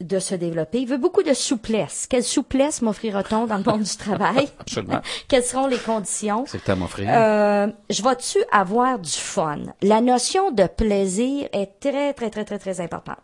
de 0.00 0.18
se 0.18 0.34
développer. 0.34 0.80
Il 0.80 0.88
veut 0.88 0.96
beaucoup 0.96 1.22
de 1.22 1.34
souplesse. 1.34 2.06
Quelle 2.08 2.22
souplesse 2.24 2.82
m'offrira-t-on 2.82 3.46
dans 3.46 3.58
le 3.58 3.62
monde 3.62 3.82
du 3.82 3.96
travail? 3.96 4.48
Absolument. 4.58 5.00
Quelles 5.28 5.44
seront 5.44 5.66
les 5.66 5.78
conditions? 5.78 6.44
C'est 6.46 6.68
à 6.68 6.74
m'offrir. 6.76 7.08
Euh, 7.10 7.66
je 7.90 8.02
vais-tu 8.02 8.38
avoir 8.50 8.98
du 8.98 9.10
fun? 9.10 9.58
La 9.82 10.00
notion 10.00 10.50
de 10.50 10.66
plaisir 10.66 11.48
est 11.52 11.78
très, 11.80 12.12
très, 12.14 12.30
très, 12.30 12.44
très, 12.44 12.58
très 12.58 12.80
importante. 12.80 13.18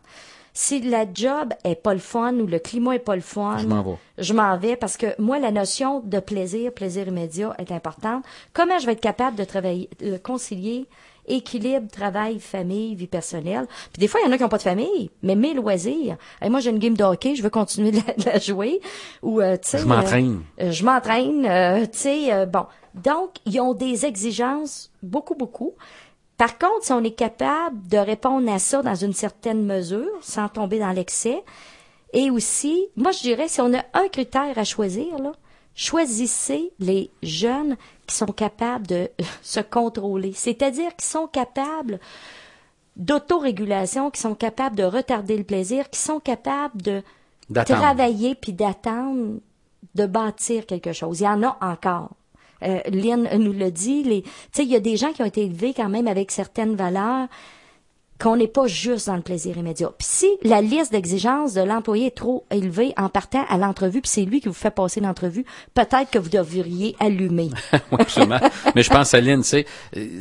Si 0.55 0.83
la 0.83 1.07
job 1.13 1.55
est 1.65 1.77
pas 1.77 1.95
le 1.95 2.01
fun 2.01 2.35
ou 2.35 2.47
le 2.47 2.59
climat 2.59 2.97
est 2.97 2.99
pas 2.99 3.15
le 3.17 3.23
fun, 3.23 3.57
Je 3.57 3.67
m'en 3.67 3.83
vais. 3.83 3.97
je 4.19 4.35
m'en 4.35 4.59
vais 4.59 4.77
parce 4.77 4.99
que 4.99 5.07
moi, 5.19 5.39
la 5.39 5.51
notion 5.51 6.01
de 6.01 6.21
plaisir, 6.21 6.73
plaisir 6.75 7.09
immédiat 7.09 7.55
est 7.59 7.73
importante. 7.73 8.23
Comment 8.53 8.79
je 8.79 8.85
vais 8.85 8.93
être 8.93 9.01
capable 9.01 9.37
de 9.39 9.45
travailler, 9.45 9.89
de 10.01 10.19
concilier 10.19 10.87
équilibre, 11.27 11.89
travail, 11.91 12.41
famille, 12.41 12.95
vie 12.95 13.07
personnelle. 13.07 13.67
Puis 13.93 14.01
des 14.01 14.09
fois, 14.09 14.21
il 14.21 14.27
y 14.27 14.29
en 14.29 14.33
a 14.33 14.37
qui 14.37 14.43
n'ont 14.43 14.49
pas 14.49 14.59
de 14.59 14.63
famille, 14.63 15.11
mais 15.23 15.35
mes 15.37 15.55
loisirs. 15.55 16.17
Et 16.43 16.49
moi, 16.49 16.61
j'ai 16.61 16.71
une 16.71 16.79
game 16.79 16.97
de 16.97 17.05
hockey, 17.05 17.35
je 17.37 17.43
veux 17.43 17.51
continuer 17.51 17.91
de 17.93 17.97
la, 18.07 18.15
de 18.19 18.25
la 18.25 18.39
jouer. 18.39 18.81
Ou, 19.23 19.41
euh, 19.41 19.57
tu 19.57 19.69
sais, 19.71 19.79
Je 19.79 19.87
m'entraîne. 19.87 20.43
euh, 20.61 20.71
je 20.73 20.85
m'entraîne, 20.85 21.47
euh, 21.47 21.83
tu 21.87 21.99
sais, 21.99 22.33
euh, 22.33 22.47
bon. 22.47 22.67
Donc, 22.95 23.37
ils 23.47 23.61
ont 23.61 23.73
des 23.75 24.05
exigences, 24.05 24.91
beaucoup, 25.03 25.35
beaucoup. 25.35 25.73
Par 26.37 26.59
contre, 26.59 26.83
si 26.85 26.93
on 26.93 27.05
est 27.05 27.13
capable 27.17 27.87
de 27.89 27.99
répondre 27.99 28.51
à 28.53 28.59
ça 28.59 28.83
dans 28.83 28.95
une 28.95 29.13
certaine 29.13 29.65
mesure, 29.65 30.11
sans 30.21 30.49
tomber 30.49 30.79
dans 30.81 30.91
l'excès, 30.91 31.43
et 32.13 32.31
aussi, 32.31 32.89
moi, 32.97 33.13
je 33.13 33.21
dirais, 33.21 33.49
si 33.49 33.61
on 33.61 33.73
a 33.73 33.83
un 33.95 34.09
critère 34.09 34.59
à 34.59 34.65
choisir, 34.65 35.19
là, 35.19 35.33
choisissez 35.75 36.73
les 36.79 37.11
jeunes 37.23 37.77
qui 38.07 38.15
sont 38.15 38.27
capables 38.27 38.87
de 38.87 39.11
se 39.43 39.61
contrôler. 39.61 40.33
C'est-à-dire 40.35 40.95
qui 40.97 41.07
sont 41.07 41.27
capables 41.27 42.01
d'autorégulation, 42.97 44.11
qui 44.11 44.21
sont 44.21 44.35
capables 44.35 44.77
de 44.77 44.85
retarder 44.85 45.37
le 45.37 45.45
plaisir, 45.45 45.89
qui 45.89 45.99
sont 45.99 46.21
capables 46.21 46.83
de 46.83 47.03
travailler 47.65 48.35
puis 48.35 48.53
d'attendre 48.53 49.39
de 49.95 50.07
bâtir 50.07 50.67
quelque 50.67 50.93
chose. 50.93 51.21
Il 51.21 51.25
y 51.25 51.29
en 51.29 51.43
a 51.43 51.57
encore. 51.61 52.11
Euh, 52.63 52.81
Lynn 52.89 53.29
nous 53.39 53.53
le 53.53 53.71
dit, 53.71 54.03
les, 54.05 54.23
tu 54.23 54.31
sais, 54.53 54.63
il 54.63 54.71
y 54.71 54.77
a 54.77 54.81
des 54.81 54.97
gens 54.97 55.13
qui 55.13 55.23
ont 55.23 55.27
été 55.27 55.43
élevés 55.45 55.75
quand 55.75 55.89
même 55.89 56.07
avec 56.07 56.31
certaines 56.31 56.77
valeurs 56.77 57.29
qu'on 58.23 58.37
n'est 58.37 58.47
pas 58.47 58.67
juste 58.69 59.09
dans 59.09 59.17
le 59.17 59.23
plaisir 59.23 59.59
immédiat. 59.59 59.91
Puis 59.99 60.07
si 60.09 60.27
la 60.45 60.61
liste 60.61 60.93
d'exigences 60.93 61.55
de 61.55 61.63
l'employé 61.63 62.07
est 62.07 62.17
trop 62.17 62.45
élevée 62.53 62.95
en 62.97 63.09
partant 63.09 63.45
à 63.49 63.59
l'entrevue, 63.59 64.01
puis 64.01 64.11
c'est 64.11 64.25
lui 64.25 64.41
qui 64.41 64.47
vous 64.47 64.55
fait 64.55 64.71
passer 64.71 65.01
l'entrevue, 65.01 65.45
peut-être 65.75 66.11
que 66.11 66.19
vous 66.19 66.29
devriez 66.29 66.95
allumer. 67.01 67.51
Oui, 67.91 67.99
absolument. 68.01 68.39
Mais 68.75 68.83
je 68.83 68.91
pense 68.91 69.13
à 69.13 69.21
Lynn, 69.21 69.43
tu 69.43 69.49
sais, 69.49 69.67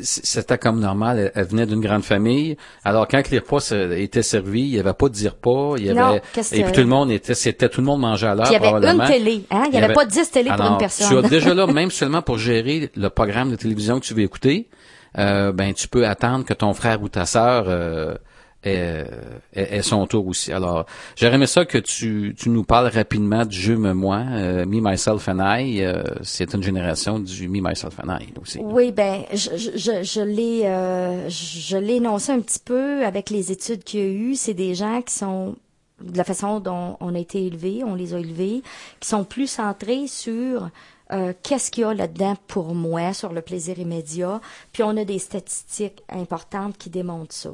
c'était 0.02 0.58
comme 0.58 0.80
normal. 0.80 1.20
Elle, 1.20 1.32
elle 1.36 1.46
venait 1.46 1.66
d'une 1.66 1.80
grande 1.80 2.04
famille. 2.04 2.58
Alors, 2.84 3.08
quand 3.08 3.30
les 3.30 3.40
repas 3.40 3.72
étaient 3.96 4.24
servis, 4.24 4.64
il 4.64 4.72
n'y 4.72 4.80
avait 4.80 4.94
pas 4.94 5.08
de 5.08 5.14
dire 5.14 5.36
pas. 5.36 5.76
Il 5.78 5.86
y 5.86 5.90
avait, 5.90 6.22
et 6.52 6.64
puis 6.64 6.72
tout 6.74 6.82
le 6.82 6.88
monde 6.88 7.12
était, 7.12 7.34
c'était 7.34 7.70
tout 7.70 7.82
le 7.82 7.88
monde 7.88 8.02
mangeait 8.02 8.28
à 8.28 8.36
l'heure. 8.36 8.48
Il 8.48 8.54
y 8.54 8.56
avait 8.56 8.88
une 8.88 9.06
télé, 9.06 9.46
hein? 9.52 9.64
Il 9.68 9.76
y 9.76 9.78
avait 9.78 9.94
pas 9.94 10.06
10 10.06 10.32
télés 10.32 10.52
pour 10.56 10.66
une 10.66 10.78
personne. 10.78 11.08
Tu 11.08 11.18
as 11.18 11.30
déjà 11.30 11.54
là, 11.54 11.68
même 11.72 11.92
seulement 11.92 12.22
pour 12.22 12.38
gérer 12.38 12.90
le 12.96 13.10
programme 13.10 13.52
de 13.52 13.56
télévision 13.56 14.00
que 14.00 14.06
tu 14.06 14.14
veux 14.14 14.24
écouter, 14.24 14.68
euh, 15.18 15.52
ben, 15.52 15.74
tu 15.74 15.88
peux 15.88 16.08
attendre 16.08 16.46
que 16.46 16.54
ton 16.54 16.74
frère 16.74 17.02
ou 17.02 17.10
ta 17.10 17.26
sœur, 17.26 17.66
euh, 17.68 18.16
ait, 18.64 19.06
ait 19.54 19.82
son 19.82 20.06
tour 20.08 20.28
aussi. 20.28 20.52
Alors, 20.54 20.86
aimé 21.20 21.48
ça 21.48 21.66
que 21.66 21.78
tu, 21.78 22.36
tu 22.38 22.50
nous 22.50 22.64
parles 22.64 22.88
rapidement 22.88 23.46
du 23.46 23.58
jeu 23.60 23.76
Me 23.76 23.94
Moi, 23.94 24.24
euh, 24.32 24.66
Me, 24.66 24.80
Myself 24.82 25.28
and 25.28 25.40
I. 25.40 25.84
euh, 25.84 26.04
c'est 26.22 26.54
une 26.54 26.64
génération 26.64 27.20
du 27.20 27.48
Me, 27.48 27.62
Myself 27.62 28.00
and 28.04 28.18
I 28.20 28.28
aussi. 28.42 28.60
Oui, 28.62 28.92
ben, 28.92 29.24
je, 29.34 29.58
je, 29.58 29.72
je, 29.76 30.04
je 30.04 30.22
l'ai, 30.22 30.66
euh, 30.66 31.30
je 31.30 31.78
l'ai 31.78 31.96
énoncé 31.96 32.32
un 32.32 32.40
petit 32.40 32.60
peu 32.64 33.06
avec 33.06 33.30
les 33.30 33.52
études 33.52 33.84
qu'il 33.84 34.00
y 34.00 34.04
a 34.04 34.08
eu. 34.08 34.36
C'est 34.36 34.54
des 34.54 34.76
gens 34.76 35.02
qui 35.02 35.14
sont 35.14 35.56
de 36.02 36.18
la 36.18 36.24
façon 36.24 36.60
dont 36.60 36.98
on 37.00 37.14
a 37.14 37.20
été 37.20 37.46
élevés, 37.46 37.84
on 37.86 37.94
les 37.94 38.14
a 38.16 38.20
élevés, 38.20 38.64
qui 39.00 39.08
sont 39.08 39.24
plus 39.24 39.48
centrés 39.48 40.08
sur 40.08 40.70
euh, 41.12 41.34
qu'est-ce 41.44 41.72
qu'il 41.72 41.82
y 41.82 41.86
a 41.86 41.94
là-dedans 41.94 42.36
pour 42.48 42.74
moi, 42.74 43.14
sur 43.14 43.34
le 43.34 43.42
plaisir 43.42 43.80
immédiat? 43.80 44.42
Puis 44.72 44.84
on 44.84 44.96
a 44.98 45.04
des 45.04 45.20
statistiques 45.20 46.04
importantes 46.10 46.78
qui 46.78 46.90
démontrent 46.90 47.34
ça. 47.34 47.52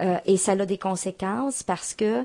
Euh, 0.00 0.18
et 0.24 0.36
ça 0.36 0.52
a 0.52 0.66
des 0.66 0.78
conséquences 0.78 1.62
parce 1.62 1.94
que 1.94 2.24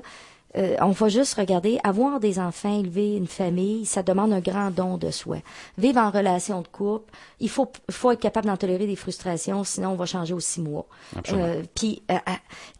euh, 0.56 0.76
on 0.80 0.90
va 0.90 1.08
juste 1.08 1.34
regarder, 1.34 1.78
avoir 1.84 2.18
des 2.18 2.38
enfants, 2.38 2.80
élever 2.80 3.16
une 3.16 3.26
famille, 3.26 3.86
ça 3.86 4.02
demande 4.02 4.32
un 4.32 4.40
grand 4.40 4.70
don 4.70 4.96
de 4.96 5.10
soi. 5.10 5.38
Vivre 5.78 6.00
en 6.00 6.10
relation 6.10 6.60
de 6.62 6.68
couple, 6.68 7.12
il 7.38 7.48
faut, 7.48 7.70
faut 7.90 8.10
être 8.10 8.20
capable 8.20 8.46
d'en 8.46 8.56
tolérer 8.56 8.86
des 8.86 8.96
frustrations, 8.96 9.62
sinon 9.64 9.90
on 9.90 9.96
va 9.96 10.06
changer 10.06 10.34
aux 10.34 10.40
six 10.40 10.60
mois. 10.60 10.86
Euh, 11.32 11.62
puis 11.74 12.02
euh, 12.10 12.18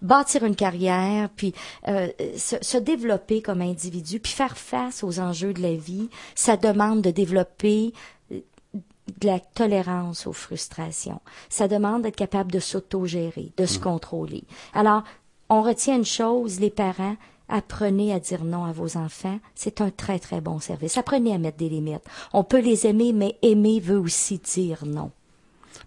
bâtir 0.02 0.44
une 0.44 0.56
carrière, 0.56 1.28
puis 1.37 1.54
euh, 1.88 2.09
se, 2.37 2.56
se 2.61 2.76
développer 2.76 3.40
comme 3.40 3.61
individu, 3.61 4.18
puis 4.18 4.33
faire 4.33 4.56
face 4.56 5.04
aux 5.04 5.20
enjeux 5.20 5.52
de 5.52 5.62
la 5.62 5.74
vie, 5.74 6.09
ça 6.35 6.56
demande 6.56 7.02
de 7.02 7.11
développer 7.11 7.92
de 8.30 9.26
la 9.26 9.40
tolérance 9.40 10.26
aux 10.26 10.33
frustrations. 10.33 11.20
Ça 11.48 11.68
demande 11.68 12.02
d'être 12.02 12.16
capable 12.16 12.52
de 12.52 12.61
s'autogérer, 12.61 13.52
de 13.56 13.66
se 13.66 13.78
contrôler. 13.78 14.44
Alors, 14.72 15.02
on 15.48 15.62
retient 15.62 15.96
une 15.96 16.04
chose, 16.04 16.61
les 16.61 16.70
parents, 16.70 17.16
apprenez 17.50 18.12
à 18.12 18.20
dire 18.20 18.44
non 18.44 18.64
à 18.64 18.72
vos 18.72 18.96
enfants. 18.96 19.38
C'est 19.54 19.80
un 19.80 19.90
très, 19.90 20.18
très 20.18 20.40
bon 20.40 20.60
service. 20.60 20.96
Apprenez 20.96 21.34
à 21.34 21.38
mettre 21.38 21.58
des 21.58 21.68
limites. 21.68 22.04
On 22.32 22.44
peut 22.44 22.60
les 22.60 22.86
aimer, 22.86 23.12
mais 23.12 23.36
aimer 23.42 23.80
veut 23.80 23.98
aussi 23.98 24.38
dire 24.38 24.84
non. 24.86 25.10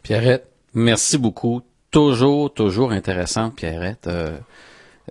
Pierrette, 0.01 0.47
merci 0.73 1.17
beaucoup. 1.17 1.61
Toujours, 1.91 2.53
toujours 2.53 2.91
intéressante, 2.91 3.55
Pierrette. 3.55 4.07
Euh, 4.07 4.37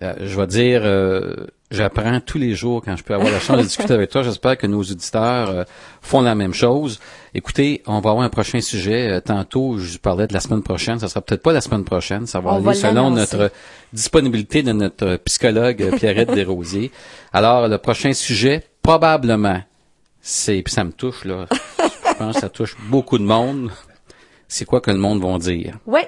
euh, 0.03 0.15
je 0.21 0.41
vais 0.41 0.47
dire, 0.47 0.83
euh, 0.85 1.47
j'apprends 1.73 2.21
tous 2.21 2.39
les 2.39 2.55
jours 2.55 2.83
quand 2.85 2.97
je 2.97 3.03
peux 3.03 3.15
avoir 3.15 3.31
la 3.31 3.41
chance 3.41 3.59
de 3.59 3.63
discuter 3.63 3.95
avec 3.95 4.11
toi. 4.11 4.23
J'espère 4.23 4.57
que 4.57 4.67
nos 4.67 4.81
auditeurs 4.81 5.51
euh, 5.51 5.65
font 6.01 6.21
la 6.21 6.35
même 6.35 6.55
chose. 6.55 7.01
Écoutez, 7.35 7.83
on 7.87 8.01
va 8.01 8.11
avoir 8.11 8.21
un 8.21 8.29
prochain 8.29 8.61
sujet. 8.61 9.11
Euh, 9.11 9.21
tantôt, 9.21 9.79
je 9.79 9.99
parlais 9.99 10.27
de 10.27 10.33
la 10.33 10.41
semaine 10.41 10.63
prochaine. 10.63 10.99
Ça 10.99 11.09
sera 11.09 11.21
peut-être 11.21 11.43
pas 11.43 11.53
la 11.53 11.61
semaine 11.61 11.85
prochaine. 11.85 12.27
Ça 12.27 12.41
va 12.41 12.51
On 12.51 12.57
aller 12.57 12.65
va 12.65 12.75
selon 12.75 13.11
notre 13.11 13.51
disponibilité 13.93 14.63
de 14.63 14.73
notre 14.73 15.17
psychologue 15.25 15.83
euh, 15.83 15.97
Pierrette 15.97 16.31
Desrosiers. 16.35 16.91
Alors, 17.33 17.69
le 17.69 17.79
prochain 17.79 18.13
sujet, 18.13 18.63
probablement, 18.83 19.63
c'est, 20.21 20.63
puis 20.63 20.73
ça 20.73 20.85
me 20.85 20.93
touche, 20.93 21.25
là. 21.25 21.47
Je 21.51 22.15
pense 22.19 22.35
que 22.35 22.41
ça 22.41 22.49
touche 22.49 22.77
beaucoup 22.89 23.19
de 23.19 23.25
monde. 23.25 23.71
C'est 24.53 24.67
quoi 24.67 24.83
que 24.83 24.91
le 24.91 24.99
monde 24.99 25.23
va 25.23 25.39
dire? 25.39 25.79
Oui. 25.87 26.01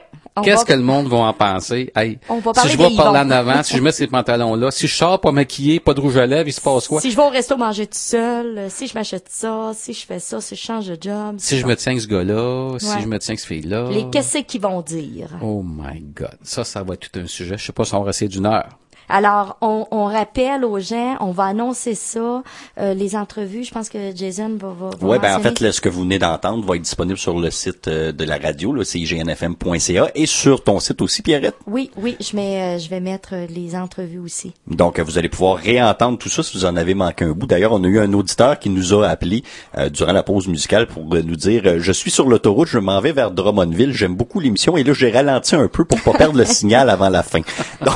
Qu'est-ce 0.43 0.59
va- 0.59 0.65
que 0.65 0.73
le 0.75 0.83
monde 0.83 1.07
va 1.09 1.17
en 1.19 1.33
penser? 1.33 1.91
Hey, 1.97 2.19
On 2.29 2.41
va 2.41 2.53
si 2.55 2.69
je 2.69 2.77
vais 2.77 2.95
par 2.95 3.11
là 3.13 3.25
en 3.25 3.31
avant, 3.31 3.63
si 3.63 3.77
je 3.77 3.81
mets 3.81 3.93
ces 3.93 4.07
pantalons-là, 4.07 4.71
si 4.71 4.87
je 4.87 4.95
sors 4.95 5.19
pas 5.19 5.33
maquillé, 5.33 5.81
pas 5.81 5.95
de 5.95 6.01
rouge 6.01 6.19
à 6.19 6.27
lèvres, 6.27 6.49
il 6.49 6.53
se 6.53 6.61
passe 6.61 6.87
quoi? 6.89 7.01
Si 7.01 7.11
je 7.11 7.17
vais 7.17 7.23
au 7.23 7.31
resto 7.31 7.57
manger 7.57 7.87
tout 7.87 7.93
seul, 7.97 8.59
euh, 8.59 8.69
si 8.69 8.87
je 8.87 8.95
m'achète 8.95 9.29
ça, 9.31 9.71
si 9.75 9.95
je 9.95 10.05
fais 10.05 10.19
ça, 10.19 10.43
si 10.43 10.57
je 10.57 10.61
change 10.61 10.89
de 10.89 10.99
job. 11.01 11.37
Si 11.39 11.57
je 11.59 11.65
me 11.67 11.75
tiens 11.75 11.93
avec 11.93 12.03
ce 12.03 12.09
gars-là, 12.09 12.79
si 12.79 13.01
je 13.01 13.07
me 13.07 13.19
tiens 13.19 13.31
avec 13.33 13.41
ce 13.41 13.47
fille-là. 13.47 13.89
Les 13.91 14.11
qu'est-ce 14.11 14.39
qu'ils 14.39 14.61
vont 14.61 14.83
dire? 14.83 15.29
Oh 15.41 15.63
my 15.65 16.01
God. 16.01 16.37
Ça, 16.43 16.65
ça 16.65 16.83
va 16.83 16.95
être 16.95 17.09
tout 17.11 17.19
un 17.21 17.27
sujet. 17.27 17.57
Je 17.57 17.65
sais 17.65 17.73
pas 17.73 17.85
si 17.85 17.95
on 17.95 18.03
va 18.03 18.11
essayer 18.11 18.29
d'une 18.29 18.47
heure. 18.47 18.79
Alors, 19.09 19.57
on, 19.61 19.87
on 19.91 20.05
rappelle 20.07 20.65
aux 20.65 20.79
gens, 20.79 21.17
on 21.21 21.31
va 21.31 21.45
annoncer 21.45 21.95
ça, 21.95 22.43
euh, 22.79 22.95
les 22.95 23.17
entrevues. 23.17 23.65
Je 23.65 23.73
pense 23.73 23.89
que 23.89 24.15
Jason 24.15 24.57
va, 24.61 24.69
va, 24.69 24.91
va 24.99 25.07
Ouais, 25.07 25.19
ben 25.19 25.37
en 25.37 25.41
fait, 25.41 25.61
là, 25.61 25.73
ce 25.73 25.81
que 25.81 25.89
vous 25.89 26.03
venez 26.03 26.19
d'entendre 26.19 26.65
va 26.65 26.77
être 26.77 26.83
disponible 26.83 27.19
sur 27.19 27.39
le 27.39 27.51
site 27.51 27.89
euh, 27.89 28.13
de 28.13 28.25
la 28.25 28.39
radio, 28.39 28.83
c'est 28.85 28.99
ignfm.ca, 28.99 30.11
et 30.15 30.27
sur 30.27 30.63
ton 30.63 30.81
site 30.81 31.03
aussi, 31.03 31.23
Pierrette. 31.23 31.57
Oui, 31.67 31.91
oui, 31.97 32.17
je 32.21 32.37
mets, 32.37 32.77
euh, 32.77 32.79
je 32.79 32.89
vais 32.89 33.01
mettre 33.01 33.31
euh, 33.33 33.47
les 33.49 33.77
entrevues 33.77 34.19
aussi. 34.19 34.53
Donc, 34.67 34.99
vous 35.01 35.19
allez 35.19 35.29
pouvoir 35.29 35.57
réentendre 35.57 36.19
tout 36.19 36.29
ça 36.29 36.43
si 36.43 36.57
vous 36.57 36.65
en 36.65 36.77
avez 36.77 36.95
manqué 36.95 37.25
un 37.25 37.33
bout. 37.33 37.47
D'ailleurs, 37.47 37.73
on 37.73 37.83
a 37.85 37.87
eu 37.87 37.99
un 37.99 38.13
auditeur 38.13 38.59
qui 38.59 38.71
nous 38.71 38.95
a 38.95 39.09
appelé 39.09 39.43
euh, 39.77 39.89
durant 39.89 40.13
la 40.13 40.23
pause 40.23 40.49
musicale 40.49 40.87
pour 40.87 41.05
nous 41.05 41.37
dire 41.37 41.81
Je 41.81 41.93
suis 41.93 42.11
sur 42.11 42.29
l'autoroute, 42.29 42.69
je 42.69 42.79
m'en 42.79 43.01
vais 43.01 43.13
vers 43.13 43.31
Drummondville, 43.31 43.93
j'aime 43.93 44.15
beaucoup 44.15 44.41
l'émission, 44.41 44.77
et 44.77 44.85
là, 44.85 44.93
j'ai 44.93 45.11
ralenti 45.11 45.55
un 45.55 45.69
peu 45.69 45.85
pour 45.85 46.01
pas 46.01 46.13
perdre 46.13 46.39
le 46.39 46.45
signal 46.55 46.91
avant 46.91 47.09
la 47.09 47.23
fin. 47.23 47.41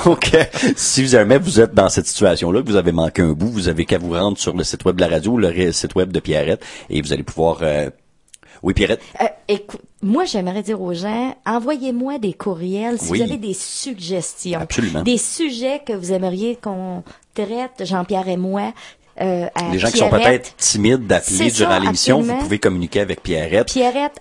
Donc, 0.05 0.31
euh, 0.35 0.45
si 0.99 1.07
jamais 1.07 1.39
vous 1.39 1.61
êtes 1.61 1.75
dans 1.75 1.89
cette 1.89 2.07
situation-là, 2.07 2.61
que 2.63 2.67
vous 2.69 2.77
avez 2.77 2.91
manqué 2.93 3.23
un 3.23 3.33
bout, 3.33 3.47
vous 3.49 3.69
avez 3.69 3.85
qu'à 3.85 3.99
vous 3.99 4.13
rendre 4.15 4.37
sur 4.37 4.57
le 4.57 4.65
site 4.65 4.85
web 4.85 4.97
de 4.97 5.01
la 5.03 5.09
radio, 5.09 5.37
le 5.39 5.47
ré- 5.49 5.73
site 5.73 5.95
web 5.95 6.11
de 6.11 6.19
Pierrette, 6.21 6.65
et 6.91 7.01
vous 7.01 7.13
allez 7.13 7.23
pouvoir... 7.23 7.59
euh, 7.63 7.89
Oui, 8.65 8.75
Pierrette? 8.75 9.01
Euh, 9.21 9.27
écoute, 9.47 9.81
moi, 10.03 10.25
j'aimerais 10.25 10.63
dire 10.65 10.81
aux 10.83 10.95
gens, 10.95 11.37
envoyez-moi 11.47 12.19
des 12.19 12.33
courriels 12.33 12.99
si 12.99 13.13
Oui. 13.13 13.19
vous 13.19 13.25
avez 13.25 13.37
des 13.37 13.55
suggestions. 13.55 14.59
Absolument. 14.61 15.03
Des 15.03 15.19
sujets 15.19 15.81
que 15.87 15.93
vous 15.93 16.13
aimeriez 16.13 16.57
qu'on 16.57 17.05
traite, 17.35 17.85
Jean-Pierre 17.85 18.29
et 18.29 18.37
moi. 18.37 18.73
Euh, 19.21 19.47
à 19.55 19.73
Les 19.73 19.79
gens 19.79 19.91
qui 19.91 19.99
sont 19.99 20.09
peut-être 20.11 20.57
timides 20.57 21.07
d'appeler 21.07 21.51
durant 21.51 21.79
l'émission, 21.81 22.21
vous 22.21 22.27
pouvez 22.45 22.59
communiquer 22.59 23.01
avec 23.01 23.23
Pierrette. 23.23 23.73
Pierrette, 23.73 24.19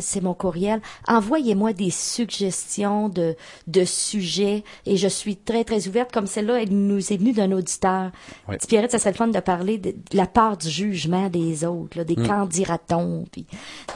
c'est 0.00 0.20
mon 0.22 0.34
courriel. 0.34 0.80
Envoyez-moi 1.08 1.72
des 1.72 1.90
suggestions 1.90 3.08
de, 3.08 3.36
de 3.66 3.84
sujets 3.84 4.64
et 4.86 4.96
je 4.96 5.08
suis 5.08 5.36
très, 5.36 5.64
très 5.64 5.88
ouverte. 5.88 6.12
Comme 6.12 6.26
celle-là, 6.26 6.62
elle 6.62 6.70
nous 6.72 7.12
est 7.12 7.16
venue 7.16 7.32
d'un 7.32 7.50
auditeur. 7.52 8.10
Oui. 8.48 8.56
Pierrette, 8.68 8.90
ça 8.92 8.98
serait 8.98 9.10
le 9.12 9.16
fun 9.16 9.28
de 9.28 9.40
parler 9.40 9.78
de, 9.78 9.90
de 9.90 10.16
la 10.16 10.26
part 10.26 10.56
du 10.56 10.68
jugement 10.68 11.28
des 11.28 11.64
autres, 11.64 11.96
là, 11.98 12.04
des 12.04 12.16
qu'en 12.16 12.46
dira-t-on. 12.46 13.24
puis- 13.30 13.46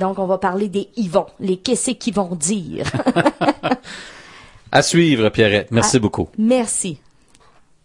Donc, 0.00 0.18
on 0.18 0.26
va 0.26 0.38
parler 0.38 0.68
des 0.68 0.88
Yvon, 0.96 1.26
les 1.40 1.56
qu'est-ce 1.58 1.90
qu'ils 1.92 2.14
vont 2.14 2.34
dire. 2.34 2.86
À 4.70 4.82
suivre, 4.82 5.30
Pierrette. 5.30 5.70
Merci 5.70 5.98
beaucoup. 5.98 6.28
Merci. 6.36 6.98